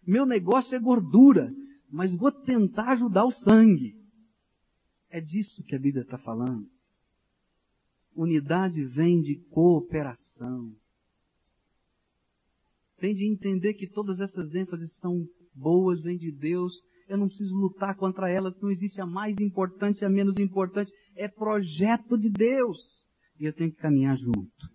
Meu 0.06 0.24
negócio 0.24 0.74
é 0.74 0.78
gordura 0.78 1.52
mas 1.90 2.14
vou 2.14 2.30
tentar 2.30 2.92
ajudar 2.92 3.24
o 3.24 3.32
sangue. 3.32 3.96
É 5.10 5.20
disso 5.20 5.62
que 5.64 5.74
a 5.74 5.78
Bíblia 5.78 6.02
está 6.02 6.18
falando. 6.18 6.68
Unidade 8.14 8.84
vem 8.84 9.20
de 9.20 9.36
cooperação. 9.50 10.72
Vem 13.00 13.14
de 13.14 13.26
entender 13.26 13.74
que 13.74 13.88
todas 13.88 14.20
essas 14.20 14.54
ênfases 14.54 14.92
são 14.98 15.26
boas, 15.54 16.00
vem 16.02 16.16
de 16.16 16.30
Deus. 16.30 16.72
Eu 17.08 17.18
não 17.18 17.28
preciso 17.28 17.54
lutar 17.54 17.96
contra 17.96 18.30
elas, 18.30 18.54
não 18.60 18.70
existe 18.70 19.00
a 19.00 19.06
mais 19.06 19.36
importante 19.40 20.04
a 20.04 20.08
menos 20.08 20.38
importante. 20.38 20.92
É 21.16 21.26
projeto 21.26 22.16
de 22.16 22.28
Deus. 22.28 22.78
E 23.38 23.46
eu 23.46 23.52
tenho 23.52 23.70
que 23.70 23.78
caminhar 23.78 24.16
junto. 24.16 24.70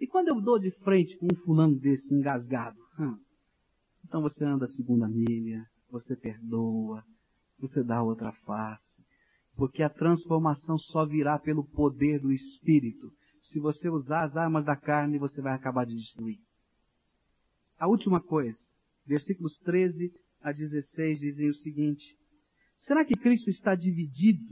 E 0.00 0.06
quando 0.06 0.28
eu 0.28 0.40
dou 0.40 0.58
de 0.58 0.70
frente 0.82 1.16
com 1.16 1.26
um 1.26 1.36
fulano 1.44 1.76
desse 1.76 2.12
engasgado, 2.12 2.78
hum, 2.98 3.18
então 4.04 4.22
você 4.22 4.44
anda 4.44 4.64
a 4.64 4.68
segunda 4.68 5.08
milha, 5.08 5.64
você 5.90 6.16
perdoa, 6.16 7.04
você 7.58 7.82
dá 7.82 8.02
outra 8.02 8.32
face. 8.44 8.82
Porque 9.56 9.82
a 9.82 9.90
transformação 9.90 10.78
só 10.78 11.04
virá 11.04 11.38
pelo 11.38 11.64
poder 11.64 12.20
do 12.20 12.32
Espírito. 12.32 13.10
Se 13.50 13.58
você 13.58 13.88
usar 13.88 14.24
as 14.24 14.36
armas 14.36 14.64
da 14.64 14.76
carne, 14.76 15.18
você 15.18 15.40
vai 15.40 15.54
acabar 15.54 15.84
de 15.84 15.96
destruir. 15.96 16.38
A 17.78 17.88
última 17.88 18.20
coisa, 18.20 18.58
versículos 19.06 19.56
13 19.64 20.12
a 20.42 20.52
16 20.52 21.18
dizem 21.18 21.48
o 21.48 21.54
seguinte: 21.54 22.04
Será 22.86 23.04
que 23.04 23.14
Cristo 23.14 23.50
está 23.50 23.74
dividido? 23.74 24.44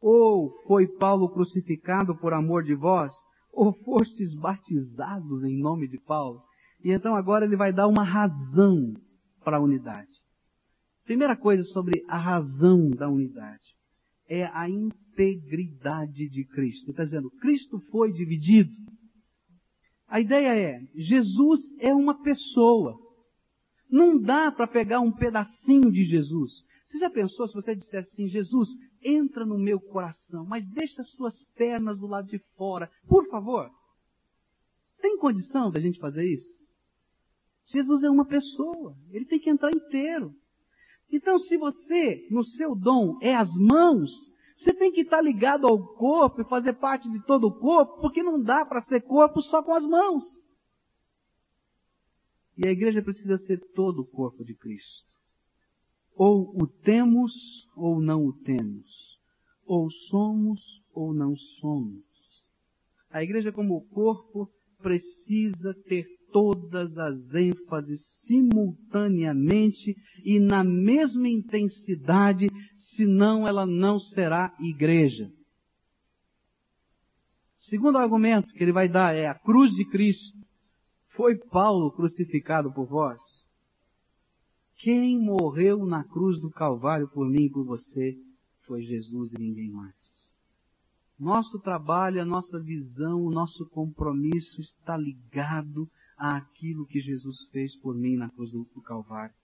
Ou 0.00 0.50
foi 0.66 0.86
Paulo 0.86 1.28
crucificado 1.28 2.16
por 2.16 2.32
amor 2.32 2.62
de 2.62 2.74
vós? 2.74 3.12
Ou 3.52 3.72
fostes 3.84 4.34
batizados 4.34 5.42
em 5.44 5.60
nome 5.60 5.88
de 5.88 5.98
Paulo? 5.98 6.42
E 6.84 6.92
então 6.92 7.16
agora 7.16 7.44
ele 7.44 7.56
vai 7.56 7.72
dar 7.72 7.88
uma 7.88 8.04
razão 8.04 8.94
para 9.44 9.56
a 9.56 9.60
unidade. 9.60 10.17
Primeira 11.08 11.34
coisa 11.34 11.64
sobre 11.64 12.04
a 12.06 12.18
razão 12.18 12.90
da 12.90 13.08
unidade 13.08 13.74
é 14.28 14.44
a 14.44 14.68
integridade 14.68 16.28
de 16.28 16.44
Cristo. 16.44 16.90
Está 16.90 17.02
dizendo, 17.02 17.30
Cristo 17.40 17.80
foi 17.90 18.12
dividido. 18.12 18.70
A 20.06 20.20
ideia 20.20 20.54
é, 20.54 20.80
Jesus 20.94 21.60
é 21.78 21.94
uma 21.94 22.22
pessoa. 22.22 22.94
Não 23.90 24.20
dá 24.20 24.52
para 24.52 24.66
pegar 24.66 25.00
um 25.00 25.10
pedacinho 25.10 25.90
de 25.90 26.04
Jesus. 26.04 26.52
Você 26.90 26.98
já 26.98 27.08
pensou 27.08 27.48
se 27.48 27.54
você 27.54 27.74
dissesse 27.74 28.12
assim, 28.12 28.28
Jesus, 28.28 28.68
entra 29.02 29.46
no 29.46 29.56
meu 29.56 29.80
coração, 29.80 30.44
mas 30.44 30.62
deixa 30.72 31.00
as 31.00 31.08
suas 31.12 31.34
pernas 31.56 31.98
do 31.98 32.06
lado 32.06 32.28
de 32.28 32.38
fora, 32.54 32.90
por 33.08 33.26
favor? 33.30 33.70
Tem 35.00 35.16
condição 35.16 35.70
da 35.70 35.80
gente 35.80 35.98
fazer 35.98 36.26
isso? 36.26 36.48
Jesus 37.72 38.02
é 38.02 38.10
uma 38.10 38.26
pessoa, 38.26 38.94
ele 39.10 39.24
tem 39.24 39.40
que 39.40 39.48
entrar 39.48 39.70
inteiro. 39.74 40.34
Então, 41.10 41.38
se 41.38 41.56
você, 41.56 42.26
no 42.30 42.44
seu 42.44 42.74
dom, 42.74 43.18
é 43.22 43.34
as 43.34 43.50
mãos, 43.54 44.10
você 44.58 44.74
tem 44.74 44.92
que 44.92 45.02
estar 45.02 45.22
ligado 45.22 45.66
ao 45.66 45.94
corpo 45.94 46.40
e 46.40 46.48
fazer 46.48 46.74
parte 46.74 47.08
de 47.10 47.24
todo 47.24 47.46
o 47.46 47.58
corpo, 47.58 48.00
porque 48.00 48.22
não 48.22 48.42
dá 48.42 48.64
para 48.64 48.82
ser 48.82 49.02
corpo 49.02 49.40
só 49.42 49.62
com 49.62 49.74
as 49.74 49.82
mãos. 49.82 50.24
E 52.56 52.66
a 52.66 52.72
igreja 52.72 53.00
precisa 53.00 53.38
ser 53.46 53.60
todo 53.72 54.02
o 54.02 54.06
corpo 54.06 54.44
de 54.44 54.54
Cristo. 54.54 55.06
Ou 56.16 56.50
o 56.60 56.66
temos 56.66 57.32
ou 57.76 58.00
não 58.00 58.26
o 58.26 58.32
temos. 58.32 59.18
Ou 59.64 59.88
somos 60.10 60.60
ou 60.92 61.14
não 61.14 61.36
somos. 61.60 62.02
A 63.10 63.22
igreja 63.22 63.52
como 63.52 63.86
corpo 63.88 64.50
precisa 64.82 65.72
ter 65.86 66.17
todas 66.32 66.96
as 66.96 67.34
ênfases 67.34 68.00
simultaneamente 68.26 69.96
e 70.24 70.38
na 70.38 70.62
mesma 70.62 71.28
intensidade, 71.28 72.46
senão 72.96 73.46
ela 73.46 73.66
não 73.66 73.98
será 73.98 74.54
igreja. 74.60 75.30
Segundo 77.68 77.98
argumento 77.98 78.52
que 78.52 78.62
ele 78.62 78.72
vai 78.72 78.88
dar 78.88 79.14
é 79.14 79.26
a 79.26 79.34
cruz 79.34 79.70
de 79.72 79.84
Cristo. 79.84 80.38
Foi 81.10 81.36
Paulo 81.36 81.90
crucificado 81.90 82.72
por 82.72 82.86
vós? 82.86 83.20
Quem 84.78 85.18
morreu 85.18 85.84
na 85.84 86.04
cruz 86.04 86.40
do 86.40 86.50
Calvário 86.50 87.08
por 87.08 87.28
mim 87.28 87.44
e 87.46 87.50
por 87.50 87.64
você 87.64 88.16
foi 88.64 88.82
Jesus 88.82 89.32
e 89.32 89.40
ninguém 89.40 89.70
mais. 89.70 89.94
Nosso 91.18 91.58
trabalho, 91.58 92.22
a 92.22 92.24
nossa 92.24 92.60
visão, 92.60 93.24
o 93.24 93.30
nosso 93.30 93.68
compromisso 93.70 94.60
está 94.60 94.96
ligado 94.96 95.88
àquilo 96.18 96.86
que 96.86 97.00
Jesus 97.00 97.36
fez 97.50 97.74
por 97.80 97.94
mim 97.94 98.16
na 98.16 98.28
cruz 98.30 98.50
do 98.50 98.82
Calvário. 98.82 99.34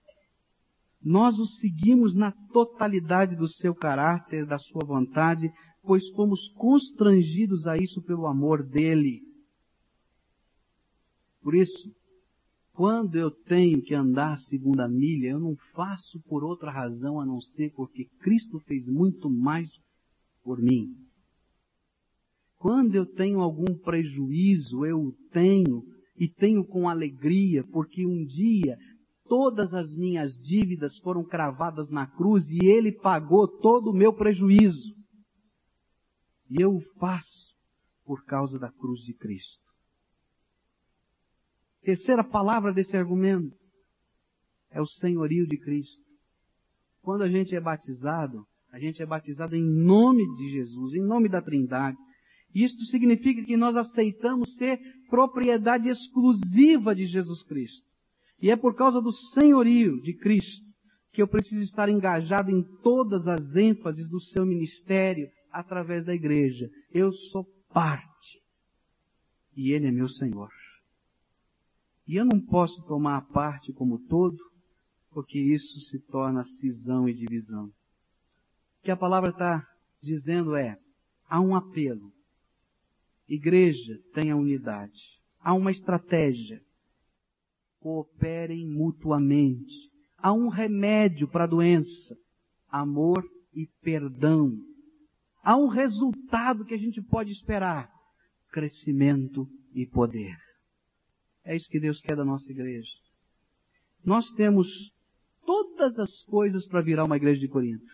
Nós 1.02 1.38
o 1.38 1.46
seguimos 1.46 2.14
na 2.14 2.32
totalidade 2.52 3.36
do 3.36 3.46
seu 3.46 3.74
caráter, 3.74 4.46
da 4.46 4.58
sua 4.58 4.84
vontade, 4.86 5.50
pois 5.82 6.08
fomos 6.10 6.40
constrangidos 6.54 7.66
a 7.66 7.76
isso 7.76 8.02
pelo 8.02 8.26
amor 8.26 8.62
dele. 8.62 9.20
Por 11.42 11.54
isso, 11.54 11.94
quando 12.72 13.16
eu 13.16 13.30
tenho 13.30 13.82
que 13.82 13.94
andar 13.94 14.38
segunda 14.48 14.88
milha, 14.88 15.28
eu 15.28 15.38
não 15.38 15.54
faço 15.74 16.20
por 16.22 16.42
outra 16.42 16.72
razão 16.72 17.20
a 17.20 17.26
não 17.26 17.40
ser 17.40 17.70
porque 17.74 18.06
Cristo 18.20 18.58
fez 18.60 18.86
muito 18.86 19.30
mais 19.30 19.68
por 20.42 20.58
mim. 20.60 20.96
Quando 22.58 22.94
eu 22.94 23.04
tenho 23.04 23.40
algum 23.40 23.76
prejuízo, 23.76 24.86
eu 24.86 24.98
o 24.98 25.12
tenho 25.30 25.84
e 26.16 26.28
tenho 26.28 26.64
com 26.64 26.88
alegria, 26.88 27.64
porque 27.64 28.06
um 28.06 28.24
dia 28.24 28.76
todas 29.26 29.72
as 29.72 29.90
minhas 29.96 30.32
dívidas 30.42 30.96
foram 30.98 31.24
cravadas 31.24 31.90
na 31.90 32.06
cruz 32.06 32.44
e 32.48 32.66
Ele 32.66 32.92
pagou 32.92 33.48
todo 33.48 33.90
o 33.90 33.94
meu 33.94 34.12
prejuízo. 34.12 34.94
E 36.50 36.62
eu 36.62 36.76
o 36.76 36.80
faço 36.98 37.54
por 38.04 38.24
causa 38.24 38.58
da 38.58 38.70
cruz 38.70 39.00
de 39.00 39.14
Cristo. 39.14 39.64
Terceira 41.82 42.22
palavra 42.22 42.72
desse 42.72 42.96
argumento 42.96 43.56
é 44.70 44.80
o 44.80 44.86
senhorio 44.86 45.46
de 45.46 45.58
Cristo. 45.58 46.02
Quando 47.02 47.22
a 47.22 47.28
gente 47.28 47.54
é 47.54 47.60
batizado, 47.60 48.46
a 48.72 48.78
gente 48.78 49.02
é 49.02 49.06
batizado 49.06 49.54
em 49.54 49.62
nome 49.62 50.24
de 50.36 50.48
Jesus, 50.50 50.94
em 50.94 51.02
nome 51.02 51.28
da 51.28 51.42
Trindade. 51.42 51.96
Isto 52.54 52.84
significa 52.86 53.44
que 53.44 53.56
nós 53.56 53.76
aceitamos 53.76 54.52
ser 54.54 54.78
propriedade 55.14 55.88
exclusiva 55.88 56.92
de 56.92 57.06
Jesus 57.06 57.40
Cristo. 57.44 57.86
E 58.42 58.50
é 58.50 58.56
por 58.56 58.74
causa 58.74 59.00
do 59.00 59.12
senhorio 59.12 60.02
de 60.02 60.12
Cristo 60.12 60.64
que 61.12 61.22
eu 61.22 61.28
preciso 61.28 61.62
estar 61.62 61.88
engajado 61.88 62.50
em 62.50 62.64
todas 62.82 63.24
as 63.28 63.54
ênfases 63.54 64.08
do 64.08 64.20
seu 64.20 64.44
ministério 64.44 65.28
através 65.52 66.04
da 66.04 66.12
igreja. 66.12 66.68
Eu 66.92 67.12
sou 67.30 67.46
parte. 67.72 68.42
E 69.56 69.70
Ele 69.70 69.86
é 69.86 69.92
meu 69.92 70.08
Senhor. 70.08 70.50
E 72.08 72.16
eu 72.16 72.24
não 72.24 72.40
posso 72.40 72.82
tomar 72.82 73.18
a 73.18 73.22
parte 73.22 73.72
como 73.72 74.00
todo, 74.08 74.36
porque 75.12 75.38
isso 75.38 75.80
se 75.88 76.00
torna 76.10 76.44
cisão 76.60 77.08
e 77.08 77.14
divisão. 77.14 77.66
O 77.66 77.72
que 78.82 78.90
a 78.90 78.96
palavra 78.96 79.30
está 79.30 79.64
dizendo 80.02 80.56
é, 80.56 80.76
há 81.28 81.40
um 81.40 81.54
apelo. 81.54 82.12
Igreja 83.28 83.98
tenha 84.12 84.36
unidade. 84.36 85.00
Há 85.40 85.54
uma 85.54 85.70
estratégia. 85.70 86.60
Cooperem 87.80 88.66
mutuamente. 88.66 89.90
Há 90.18 90.32
um 90.32 90.48
remédio 90.48 91.28
para 91.28 91.44
a 91.44 91.48
doença. 91.48 92.16
Amor 92.70 93.24
e 93.54 93.66
perdão. 93.82 94.52
Há 95.42 95.56
um 95.56 95.68
resultado 95.68 96.64
que 96.64 96.74
a 96.74 96.78
gente 96.78 97.02
pode 97.02 97.30
esperar. 97.32 97.90
Crescimento 98.50 99.46
e 99.74 99.86
poder. 99.86 100.36
É 101.44 101.54
isso 101.54 101.68
que 101.68 101.80
Deus 101.80 102.00
quer 102.00 102.16
da 102.16 102.24
nossa 102.24 102.50
igreja. 102.50 102.90
Nós 104.04 104.28
temos 104.32 104.66
todas 105.44 105.98
as 105.98 106.22
coisas 106.24 106.66
para 106.66 106.80
virar 106.80 107.04
uma 107.04 107.16
igreja 107.16 107.40
de 107.40 107.48
Corinto. 107.48 107.92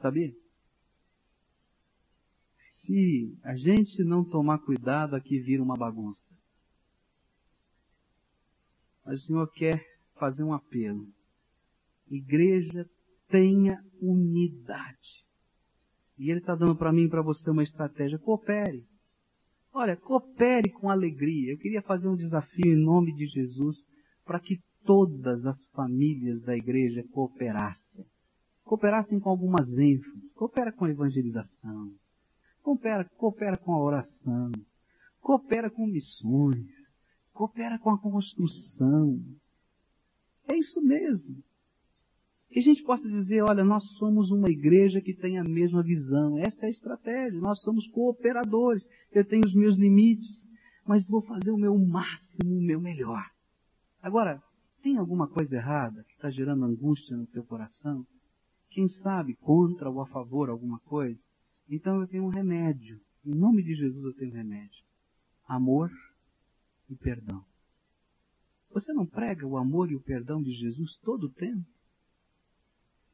Sabia? 0.00 0.32
Se 2.90 3.38
a 3.44 3.54
gente 3.54 4.02
não 4.02 4.24
tomar 4.24 4.58
cuidado, 4.58 5.14
aqui 5.14 5.38
vira 5.38 5.62
uma 5.62 5.76
bagunça. 5.76 6.20
Mas 9.06 9.22
o 9.22 9.26
Senhor 9.26 9.48
quer 9.52 9.80
fazer 10.18 10.42
um 10.42 10.52
apelo. 10.52 11.06
Igreja 12.10 12.84
tenha 13.28 13.80
unidade. 14.02 15.24
E 16.18 16.32
Ele 16.32 16.40
está 16.40 16.56
dando 16.56 16.74
para 16.74 16.92
mim 16.92 17.04
e 17.04 17.08
para 17.08 17.22
você 17.22 17.48
uma 17.48 17.62
estratégia. 17.62 18.18
Coopere. 18.18 18.84
Olha, 19.72 19.96
coopere 19.96 20.72
com 20.72 20.90
alegria. 20.90 21.52
Eu 21.52 21.58
queria 21.58 21.82
fazer 21.82 22.08
um 22.08 22.16
desafio 22.16 22.72
em 22.72 22.84
nome 22.84 23.14
de 23.14 23.26
Jesus 23.26 23.76
para 24.24 24.40
que 24.40 24.58
todas 24.84 25.46
as 25.46 25.64
famílias 25.66 26.42
da 26.42 26.56
igreja 26.56 27.04
cooperassem. 27.12 28.04
Cooperassem 28.64 29.20
com 29.20 29.30
algumas 29.30 29.68
ênfases. 29.78 30.32
Coopera 30.32 30.72
com 30.72 30.86
a 30.86 30.90
evangelização. 30.90 31.94
Coopera, 32.62 33.04
coopera 33.16 33.56
com 33.56 33.72
a 33.72 33.82
oração. 33.82 34.50
Coopera 35.20 35.70
com 35.70 35.86
missões. 35.86 36.66
Coopera 37.32 37.78
com 37.78 37.90
a 37.90 37.98
construção. 37.98 39.18
É 40.50 40.56
isso 40.56 40.80
mesmo 40.80 41.42
que 42.50 42.58
a 42.58 42.62
gente 42.62 42.82
possa 42.82 43.08
dizer, 43.08 43.42
olha, 43.42 43.62
nós 43.64 43.84
somos 43.96 44.30
uma 44.30 44.50
igreja 44.50 45.00
que 45.00 45.14
tem 45.14 45.38
a 45.38 45.44
mesma 45.44 45.82
visão. 45.82 46.36
Essa 46.38 46.66
é 46.66 46.66
a 46.66 46.70
estratégia. 46.70 47.40
Nós 47.40 47.60
somos 47.62 47.86
cooperadores. 47.88 48.84
Eu 49.12 49.24
tenho 49.24 49.42
os 49.46 49.54
meus 49.54 49.76
limites, 49.76 50.28
mas 50.84 51.06
vou 51.06 51.22
fazer 51.22 51.52
o 51.52 51.56
meu 51.56 51.78
máximo, 51.78 52.58
o 52.58 52.60
meu 52.60 52.80
melhor. 52.80 53.24
Agora, 54.02 54.42
tem 54.82 54.96
alguma 54.96 55.28
coisa 55.28 55.54
errada 55.54 56.02
que 56.04 56.14
está 56.14 56.28
gerando 56.30 56.64
angústia 56.64 57.16
no 57.16 57.26
teu 57.28 57.44
coração? 57.44 58.04
Quem 58.70 58.88
sabe 59.02 59.36
contra 59.36 59.88
ou 59.88 60.00
a 60.00 60.06
favor 60.06 60.50
alguma 60.50 60.80
coisa? 60.80 61.20
Então 61.70 62.00
eu 62.00 62.08
tenho 62.08 62.24
um 62.24 62.30
remédio. 62.30 63.00
Em 63.24 63.32
nome 63.32 63.62
de 63.62 63.76
Jesus 63.76 64.04
eu 64.04 64.12
tenho 64.14 64.32
um 64.32 64.36
remédio. 64.36 64.84
Amor 65.46 65.90
e 66.88 66.96
perdão. 66.96 67.44
Você 68.70 68.92
não 68.92 69.06
prega 69.06 69.46
o 69.46 69.56
amor 69.56 69.90
e 69.90 69.94
o 69.94 70.00
perdão 70.00 70.42
de 70.42 70.52
Jesus 70.52 70.96
todo 70.98 71.24
o 71.24 71.32
tempo? 71.32 71.66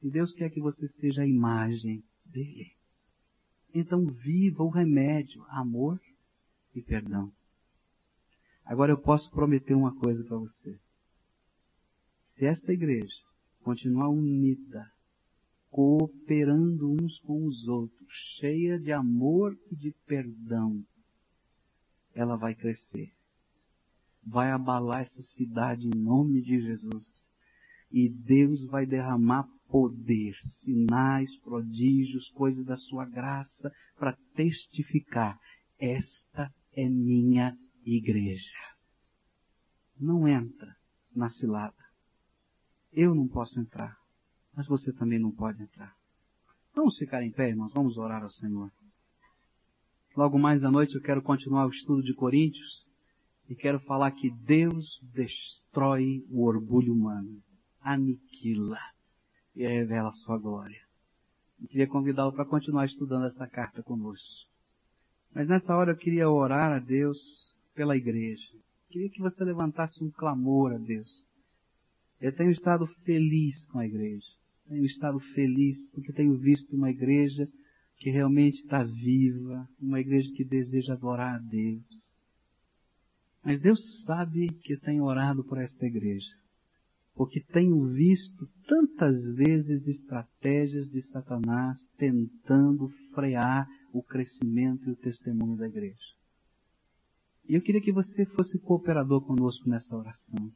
E 0.02 0.10
Deus 0.10 0.32
quer 0.34 0.50
que 0.50 0.60
você 0.60 0.88
seja 1.00 1.22
a 1.22 1.26
imagem 1.26 2.02
dele. 2.24 2.72
Então 3.74 4.06
viva 4.06 4.62
o 4.62 4.70
remédio, 4.70 5.44
amor 5.48 6.00
e 6.74 6.80
perdão. 6.80 7.30
Agora 8.64 8.92
eu 8.92 8.98
posso 8.98 9.30
prometer 9.30 9.74
uma 9.74 9.94
coisa 9.96 10.24
para 10.24 10.38
você. 10.38 10.78
Se 12.36 12.46
esta 12.46 12.72
igreja 12.72 13.14
continuar 13.62 14.08
unida, 14.08 14.90
cooperando 15.76 16.90
uns 16.90 17.18
com 17.18 17.44
os 17.44 17.68
outros, 17.68 18.08
cheia 18.40 18.78
de 18.78 18.90
amor 18.92 19.54
e 19.70 19.76
de 19.76 19.94
perdão, 20.06 20.82
ela 22.14 22.34
vai 22.34 22.54
crescer. 22.54 23.12
Vai 24.24 24.50
abalar 24.52 25.02
essa 25.02 25.22
cidade 25.36 25.86
em 25.86 25.94
nome 25.94 26.40
de 26.40 26.62
Jesus. 26.62 27.06
E 27.92 28.08
Deus 28.08 28.64
vai 28.68 28.86
derramar 28.86 29.46
poder, 29.68 30.34
sinais, 30.64 31.30
prodígios, 31.40 32.26
coisas 32.30 32.64
da 32.64 32.78
sua 32.78 33.04
graça, 33.04 33.70
para 33.98 34.16
testificar: 34.34 35.38
esta 35.78 36.50
é 36.72 36.88
minha 36.88 37.54
igreja. 37.84 38.74
Não 40.00 40.26
entra 40.26 40.74
na 41.14 41.28
cilada. 41.32 41.84
Eu 42.94 43.14
não 43.14 43.28
posso 43.28 43.60
entrar, 43.60 43.94
mas 44.56 44.66
você 44.66 44.92
também 44.92 45.18
não 45.18 45.30
pode 45.30 45.62
entrar. 45.62 45.94
Vamos 46.74 46.96
ficar 46.96 47.22
em 47.22 47.30
pé, 47.30 47.50
irmãos, 47.50 47.72
vamos 47.72 47.96
orar 47.96 48.22
ao 48.22 48.30
Senhor. 48.30 48.70
Logo 50.16 50.38
mais 50.38 50.64
à 50.64 50.70
noite 50.70 50.94
eu 50.94 51.02
quero 51.02 51.20
continuar 51.20 51.66
o 51.66 51.70
estudo 51.70 52.02
de 52.02 52.14
Coríntios 52.14 52.86
e 53.48 53.54
quero 53.54 53.78
falar 53.80 54.10
que 54.12 54.30
Deus 54.30 54.86
destrói 55.14 56.24
o 56.30 56.44
orgulho 56.44 56.94
humano, 56.94 57.42
aniquila 57.82 58.78
e 59.54 59.66
revela 59.66 60.08
a 60.08 60.14
sua 60.14 60.38
glória. 60.38 60.80
Eu 61.60 61.68
queria 61.68 61.86
convidá-lo 61.86 62.32
para 62.32 62.44
continuar 62.44 62.86
estudando 62.86 63.26
essa 63.26 63.46
carta 63.46 63.82
conosco. 63.82 64.46
Mas 65.34 65.48
nessa 65.48 65.74
hora 65.74 65.92
eu 65.92 65.96
queria 65.96 66.30
orar 66.30 66.72
a 66.72 66.78
Deus 66.78 67.18
pela 67.74 67.96
igreja. 67.96 68.42
Queria 68.88 69.10
que 69.10 69.20
você 69.20 69.44
levantasse 69.44 70.02
um 70.02 70.10
clamor 70.10 70.72
a 70.72 70.78
Deus. 70.78 71.08
Eu 72.20 72.34
tenho 72.34 72.50
estado 72.50 72.86
feliz 73.04 73.62
com 73.66 73.78
a 73.78 73.86
igreja. 73.86 74.35
Tenho 74.68 74.84
estado 74.84 75.20
feliz 75.34 75.78
porque 75.92 76.12
tenho 76.12 76.36
visto 76.38 76.74
uma 76.74 76.90
igreja 76.90 77.48
que 77.98 78.10
realmente 78.10 78.60
está 78.62 78.82
viva, 78.82 79.68
uma 79.80 80.00
igreja 80.00 80.30
que 80.34 80.44
deseja 80.44 80.94
adorar 80.94 81.36
a 81.36 81.38
Deus. 81.38 81.84
Mas 83.44 83.60
Deus 83.60 84.04
sabe 84.04 84.48
que 84.62 84.74
eu 84.74 84.80
tenho 84.80 85.04
orado 85.04 85.44
por 85.44 85.58
esta 85.58 85.86
igreja 85.86 86.26
porque 87.16 87.40
tenho 87.40 87.82
visto 87.86 88.46
tantas 88.68 89.18
vezes 89.34 89.86
estratégias 89.88 90.86
de 90.90 91.00
Satanás 91.08 91.78
tentando 91.96 92.88
frear 93.14 93.66
o 93.92 94.02
crescimento 94.02 94.86
e 94.86 94.92
o 94.92 94.96
testemunho 94.96 95.56
da 95.56 95.66
igreja. 95.66 95.96
E 97.48 97.54
eu 97.54 97.62
queria 97.62 97.80
que 97.80 97.92
você 97.92 98.26
fosse 98.26 98.58
cooperador 98.58 99.22
conosco 99.22 99.66
nessa 99.68 99.96
oração. 99.96 100.52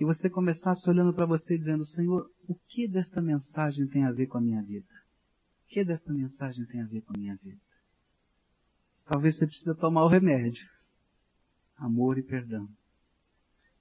Que 0.00 0.04
você 0.06 0.30
começasse 0.30 0.88
olhando 0.88 1.12
para 1.12 1.26
você 1.26 1.56
e 1.56 1.58
dizendo, 1.58 1.84
Senhor, 1.84 2.26
o 2.48 2.54
que 2.54 2.88
desta 2.88 3.20
mensagem 3.20 3.86
tem 3.86 4.02
a 4.06 4.10
ver 4.10 4.28
com 4.28 4.38
a 4.38 4.40
minha 4.40 4.62
vida? 4.62 4.88
que 5.68 5.84
dessa 5.84 6.10
mensagem 6.10 6.64
tem 6.64 6.80
a 6.80 6.86
ver 6.86 7.02
com 7.02 7.12
a 7.14 7.20
minha 7.20 7.36
vida? 7.36 7.60
Talvez 9.04 9.36
você 9.36 9.46
precisa 9.46 9.74
tomar 9.74 10.06
o 10.06 10.08
remédio. 10.08 10.66
Amor 11.76 12.16
e 12.16 12.22
perdão. 12.22 12.66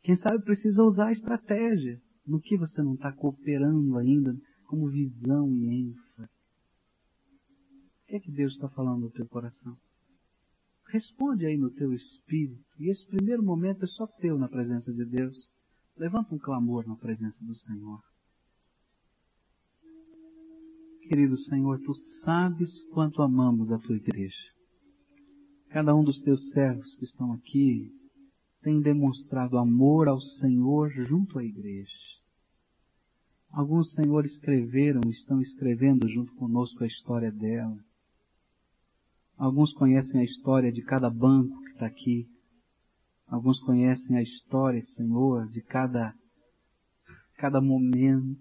Quem 0.03 0.17
sabe 0.17 0.43
precisa 0.43 0.83
usar 0.83 1.07
a 1.07 1.13
estratégia 1.13 2.01
no 2.27 2.41
que 2.41 2.57
você 2.57 2.81
não 2.81 2.95
está 2.95 3.13
cooperando 3.13 3.97
ainda 3.97 4.35
como 4.65 4.89
visão 4.89 5.49
e 5.55 5.83
ênfase. 5.83 6.33
O 8.03 8.07
que 8.07 8.15
é 8.17 8.19
que 8.19 8.31
Deus 8.33 8.55
está 8.55 8.67
falando 8.67 9.03
no 9.03 9.11
teu 9.11 9.25
coração? 9.25 9.77
Responde 10.89 11.45
aí 11.45 11.55
no 11.55 11.71
teu 11.71 11.93
espírito. 11.93 12.65
E 12.77 12.91
esse 12.91 13.07
primeiro 13.07 13.41
momento 13.41 13.85
é 13.85 13.87
só 13.87 14.05
teu 14.05 14.37
na 14.37 14.49
presença 14.49 14.91
de 14.91 15.05
Deus. 15.05 15.47
Levanta 15.99 16.33
um 16.33 16.39
clamor 16.39 16.87
na 16.87 16.95
presença 16.95 17.37
do 17.41 17.53
Senhor. 17.55 18.01
Querido 21.01 21.37
Senhor, 21.39 21.77
tu 21.81 21.93
sabes 22.23 22.71
quanto 22.93 23.21
amamos 23.21 23.69
a 23.69 23.77
tua 23.79 23.97
igreja. 23.97 24.53
Cada 25.67 25.93
um 25.93 26.01
dos 26.01 26.17
teus 26.21 26.47
servos 26.51 26.95
que 26.95 27.03
estão 27.03 27.33
aqui 27.33 27.93
tem 28.61 28.79
demonstrado 28.79 29.57
amor 29.57 30.07
ao 30.07 30.21
Senhor 30.21 30.89
junto 30.89 31.37
à 31.37 31.43
igreja. 31.43 31.91
Alguns, 33.51 33.91
Senhor, 33.91 34.25
escreveram, 34.25 35.01
estão 35.09 35.41
escrevendo 35.41 36.07
junto 36.07 36.33
conosco 36.35 36.81
a 36.81 36.87
história 36.87 37.31
dela. 37.31 37.77
Alguns 39.37 39.73
conhecem 39.73 40.21
a 40.21 40.23
história 40.23 40.71
de 40.71 40.81
cada 40.81 41.09
banco 41.09 41.61
que 41.63 41.71
está 41.71 41.87
aqui. 41.87 42.25
Alguns 43.29 43.59
conhecem 43.61 44.17
a 44.17 44.21
história, 44.21 44.83
Senhor, 44.95 45.47
de 45.49 45.61
cada, 45.61 46.13
cada 47.37 47.61
momento. 47.61 48.39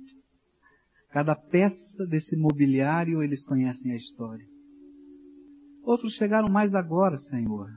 Cada 1.11 1.35
peça 1.35 2.07
desse 2.07 2.37
mobiliário 2.37 3.23
eles 3.23 3.45
conhecem 3.45 3.93
a 3.93 3.97
história. 3.97 4.47
Outros 5.83 6.15
chegaram 6.15 6.53
mais 6.53 6.75
agora, 6.75 7.19
Senhor. 7.19 7.69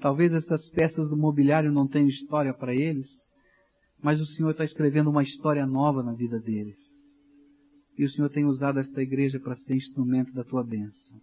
Talvez 0.00 0.32
essas 0.32 0.68
peças 0.70 1.08
do 1.08 1.16
mobiliário 1.16 1.70
não 1.70 1.86
tenham 1.86 2.08
história 2.08 2.52
para 2.52 2.74
eles, 2.74 3.08
mas 4.02 4.20
o 4.20 4.26
Senhor 4.26 4.50
está 4.50 4.64
escrevendo 4.64 5.10
uma 5.10 5.22
história 5.22 5.64
nova 5.64 6.02
na 6.02 6.12
vida 6.12 6.40
deles. 6.40 6.76
E 7.96 8.04
o 8.04 8.10
Senhor 8.10 8.30
tem 8.30 8.44
usado 8.44 8.80
esta 8.80 9.00
igreja 9.00 9.38
para 9.38 9.56
ser 9.56 9.74
instrumento 9.74 10.32
da 10.32 10.42
tua 10.42 10.64
bênção. 10.64 11.20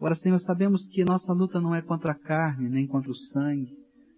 Agora, 0.00 0.16
Senhor, 0.16 0.40
sabemos 0.40 0.82
que 0.86 1.04
nossa 1.04 1.30
luta 1.30 1.60
não 1.60 1.74
é 1.74 1.82
contra 1.82 2.12
a 2.12 2.18
carne, 2.18 2.70
nem 2.70 2.86
contra 2.86 3.10
o 3.10 3.14
sangue, 3.14 3.76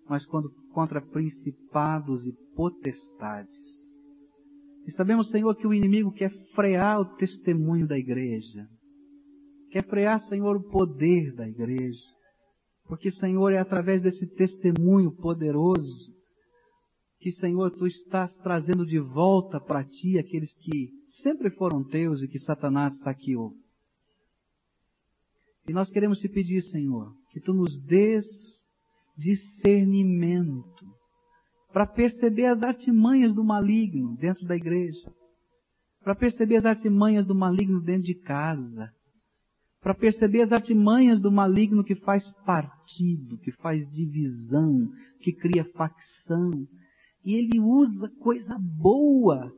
mas 0.08 0.24
contra 0.72 1.02
principados 1.02 2.24
e 2.24 2.32
potestades. 2.54 3.50
E 4.86 4.92
sabemos, 4.92 5.28
Senhor, 5.30 5.56
que 5.56 5.66
o 5.66 5.74
inimigo 5.74 6.12
quer 6.12 6.30
frear 6.54 7.00
o 7.00 7.16
testemunho 7.16 7.88
da 7.88 7.98
igreja. 7.98 8.64
Quer 9.72 9.84
frear, 9.88 10.22
Senhor, 10.28 10.54
o 10.54 10.70
poder 10.70 11.34
da 11.34 11.48
igreja. 11.48 11.98
Porque, 12.84 13.10
Senhor, 13.10 13.52
é 13.52 13.58
através 13.58 14.00
desse 14.02 14.24
testemunho 14.36 15.10
poderoso 15.16 16.12
que, 17.18 17.32
Senhor, 17.32 17.72
tu 17.72 17.88
estás 17.88 18.32
trazendo 18.36 18.86
de 18.86 19.00
volta 19.00 19.58
para 19.60 19.82
ti 19.82 20.16
aqueles 20.16 20.52
que 20.58 20.90
sempre 21.24 21.50
foram 21.50 21.82
teus 21.82 22.22
e 22.22 22.28
que 22.28 22.38
Satanás 22.38 22.96
saqueou. 23.00 23.52
E 25.68 25.72
nós 25.72 25.90
queremos 25.90 26.18
te 26.18 26.28
pedir, 26.28 26.62
Senhor, 26.62 27.12
que 27.30 27.40
tu 27.40 27.54
nos 27.54 27.80
dês 27.84 28.26
discernimento 29.16 30.86
para 31.72 31.86
perceber 31.86 32.46
as 32.46 32.62
artimanhas 32.62 33.32
do 33.32 33.44
maligno 33.44 34.16
dentro 34.16 34.46
da 34.46 34.56
igreja, 34.56 35.10
para 36.02 36.14
perceber 36.14 36.56
as 36.56 36.64
artimanhas 36.64 37.26
do 37.26 37.34
maligno 37.34 37.80
dentro 37.80 38.02
de 38.02 38.14
casa, 38.14 38.92
para 39.80 39.94
perceber 39.94 40.42
as 40.42 40.52
artimanhas 40.52 41.20
do 41.20 41.30
maligno 41.30 41.82
que 41.82 41.94
faz 41.96 42.28
partido, 42.44 43.38
que 43.38 43.52
faz 43.52 43.88
divisão, 43.90 44.88
que 45.20 45.32
cria 45.32 45.64
facção, 45.72 46.50
e 47.24 47.34
ele 47.34 47.60
usa 47.60 48.08
coisa 48.20 48.56
boa 48.58 49.52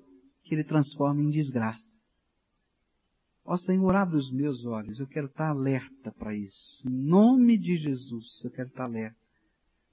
que 0.45 0.55
ele 0.55 0.65
transforma 0.65 1.23
em 1.23 1.31
desgraça. 1.31 1.84
Ó 3.47 3.59
Senhor, 3.59 3.95
abre 3.95 4.17
os 4.17 4.33
meus 4.33 4.65
olhos, 4.65 4.99
eu 4.99 5.07
quero 5.07 5.27
estar 5.27 5.51
alerta 5.51 6.11
para 6.19 6.35
isso. 6.35 6.83
Em 6.87 6.91
nome 6.91 7.59
de 7.59 7.77
Jesus, 7.77 8.25
eu 8.43 8.51
quero 8.51 8.69
estar 8.69 8.85
alerta. 8.85 9.17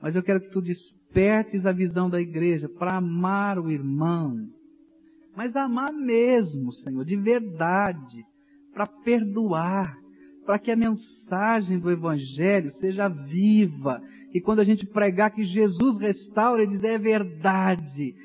Mas 0.02 0.16
eu 0.16 0.24
quero 0.24 0.40
que 0.40 0.52
tu 0.52 0.62
despertes 0.62 1.66
a 1.66 1.72
visão 1.72 2.10
da 2.10 2.22
igreja 2.22 2.70
para 2.70 2.98
amar 2.98 3.60
o 3.60 3.70
irmão. 3.70 4.48
Mas 5.36 5.56
amar 5.56 5.92
mesmo, 5.92 6.72
Senhor, 6.74 7.04
de 7.04 7.16
verdade, 7.18 8.24
para 8.74 8.88
perdoar, 8.88 9.98
para 10.46 10.58
que 10.58 10.72
a 10.72 10.76
mensagem 10.76 11.78
do 11.78 11.92
Evangelho 11.92 12.72
seja 12.80 13.10
viva, 13.10 14.02
e 14.34 14.40
quando 14.40 14.60
a 14.60 14.64
gente 14.64 14.86
pregar 14.86 15.32
que 15.32 15.44
Jesus 15.44 15.98
restaura, 16.00 16.64
ele 16.64 16.78
diz, 16.78 16.84
é 16.84 16.98
verdade. 16.98 18.16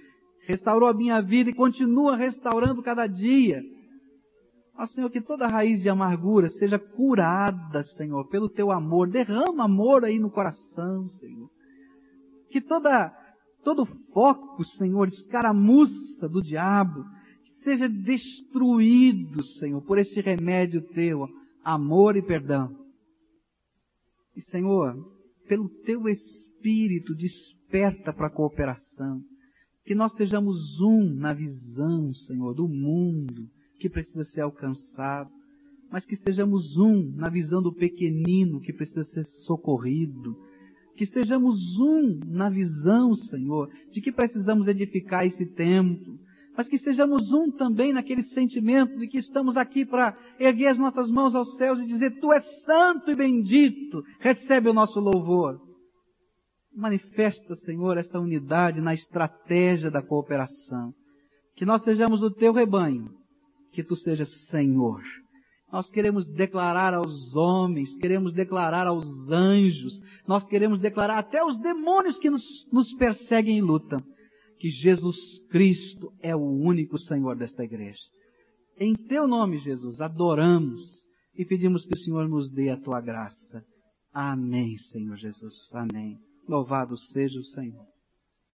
Restaurou 0.47 0.89
a 0.89 0.95
minha 0.95 1.21
vida 1.21 1.51
e 1.51 1.55
continua 1.55 2.17
restaurando 2.17 2.81
cada 2.81 3.09
dia. 3.09 3.61
Ó 4.79 4.87
Senhor, 4.87 5.11
que 5.11 5.23
toda 5.23 5.47
raiz 5.47 5.81
de 5.81 5.89
amargura 5.89 6.51
seja 6.51 6.79
curada, 6.79 7.83
Senhor, 7.97 8.29
pelo 8.29 8.49
teu 8.49 8.71
amor. 8.71 9.09
Derrama 9.09 9.65
amor 9.65 10.05
aí 10.05 10.19
no 10.19 10.31
coração, 10.31 11.09
Senhor. 11.19 11.49
Que 12.51 12.61
toda, 12.61 13.11
todo 13.65 13.87
foco, 14.13 14.65
Senhor, 14.77 15.09
escaramuça 15.09 16.29
do 16.29 16.43
diabo, 16.43 17.05
seja 17.65 17.89
destruído, 17.89 19.43
Senhor, 19.59 19.81
por 19.83 19.99
esse 19.99 20.21
remédio 20.21 20.83
teu, 20.93 21.27
amor 21.65 22.17
e 22.17 22.23
perdão. 22.23 22.71
E, 24.37 24.43
Senhor, 24.51 24.95
pelo 25.49 25.71
teu 25.85 26.07
Espírito, 26.07 27.15
desperta 27.15 28.13
para 28.13 28.27
a 28.27 28.31
cooperação. 28.33 29.23
Que 29.87 29.95
nós 29.95 30.13
sejamos 30.17 30.81
um 30.81 31.15
na 31.15 31.33
visão, 31.33 32.13
Senhor, 32.13 32.53
do 32.53 32.69
mundo 32.69 33.56
que 33.79 33.89
precisa 33.89 34.25
ser 34.27 34.41
alcançado, 34.41 35.31
mas 35.91 36.05
que 36.05 36.17
sejamos 36.17 36.77
um 36.77 37.13
na 37.17 37.31
visão 37.31 37.63
do 37.63 37.73
pequenino 37.73 38.61
que 38.61 38.73
precisa 38.73 39.05
ser 39.05 39.27
socorrido. 39.45 40.37
Que 40.97 41.07
sejamos 41.07 41.59
um 41.79 42.21
na 42.27 42.49
visão, 42.49 43.15
Senhor, 43.15 43.71
de 43.93 44.01
que 44.01 44.11
precisamos 44.11 44.67
edificar 44.67 45.27
esse 45.27 45.45
templo, 45.55 46.19
mas 46.57 46.67
que 46.67 46.79
sejamos 46.79 47.31
um 47.31 47.51
também 47.51 47.93
naquele 47.93 48.23
sentimento 48.31 48.99
de 48.99 49.07
que 49.07 49.19
estamos 49.19 49.57
aqui 49.57 49.85
para 49.85 50.17
erguer 50.41 50.69
as 50.69 50.79
nossas 50.79 51.11
mãos 51.11 51.35
aos 51.35 51.55
céus 51.57 51.79
e 51.81 51.87
dizer: 51.87 52.19
Tu 52.19 52.33
és 52.33 52.45
santo 52.65 53.11
e 53.11 53.15
bendito, 53.15 54.03
recebe 54.21 54.71
o 54.71 54.75
nosso 54.75 54.99
louvor. 54.99 55.61
Manifesta, 56.75 57.55
Senhor, 57.57 57.99
essa 57.99 58.19
unidade 58.19 58.81
na 58.81 58.95
estratégia 58.95 59.91
da 59.91 60.03
cooperação. 60.03 60.93
Que 61.57 61.65
nós 61.65 61.83
sejamos 61.83 62.23
o 62.23 62.31
teu 62.31 62.53
rebanho, 62.53 63.11
que 63.77 63.85
tu 63.85 63.95
sejas 63.95 64.31
Senhor. 64.49 65.03
Nós 65.71 65.91
queremos 65.91 66.27
declarar 66.33 66.95
aos 66.95 67.35
homens, 67.35 67.95
queremos 67.99 68.33
declarar 68.33 68.87
aos 68.87 69.05
anjos, 69.31 70.01
nós 70.27 70.47
queremos 70.47 70.81
declarar 70.81 71.19
até 71.19 71.41
aos 71.41 71.61
demônios 71.61 72.19
que 72.19 72.31
nos, 72.31 72.43
nos 72.73 72.91
perseguem 72.95 73.59
e 73.59 73.61
lutam 73.61 74.01
que 74.59 74.71
Jesus 74.71 75.17
Cristo 75.51 76.11
é 76.23 76.35
o 76.35 76.41
único 76.41 76.99
Senhor 76.99 77.37
desta 77.37 77.63
igreja. 77.63 78.01
Em 78.79 78.95
teu 78.95 79.29
nome, 79.29 79.59
Jesus, 79.59 80.01
adoramos 80.01 80.81
e 81.37 81.45
pedimos 81.45 81.85
que 81.85 81.99
o 81.99 82.03
Senhor 82.03 82.27
nos 82.27 82.51
dê 82.51 82.71
a 82.71 82.81
tua 82.81 83.03
graça. 83.03 83.63
Amém, 84.15 84.79
Senhor 84.91 85.19
Jesus. 85.19 85.55
Amém. 85.75 86.17
Louvado 86.49 86.97
seja 86.97 87.39
o 87.39 87.45
Senhor. 87.45 87.96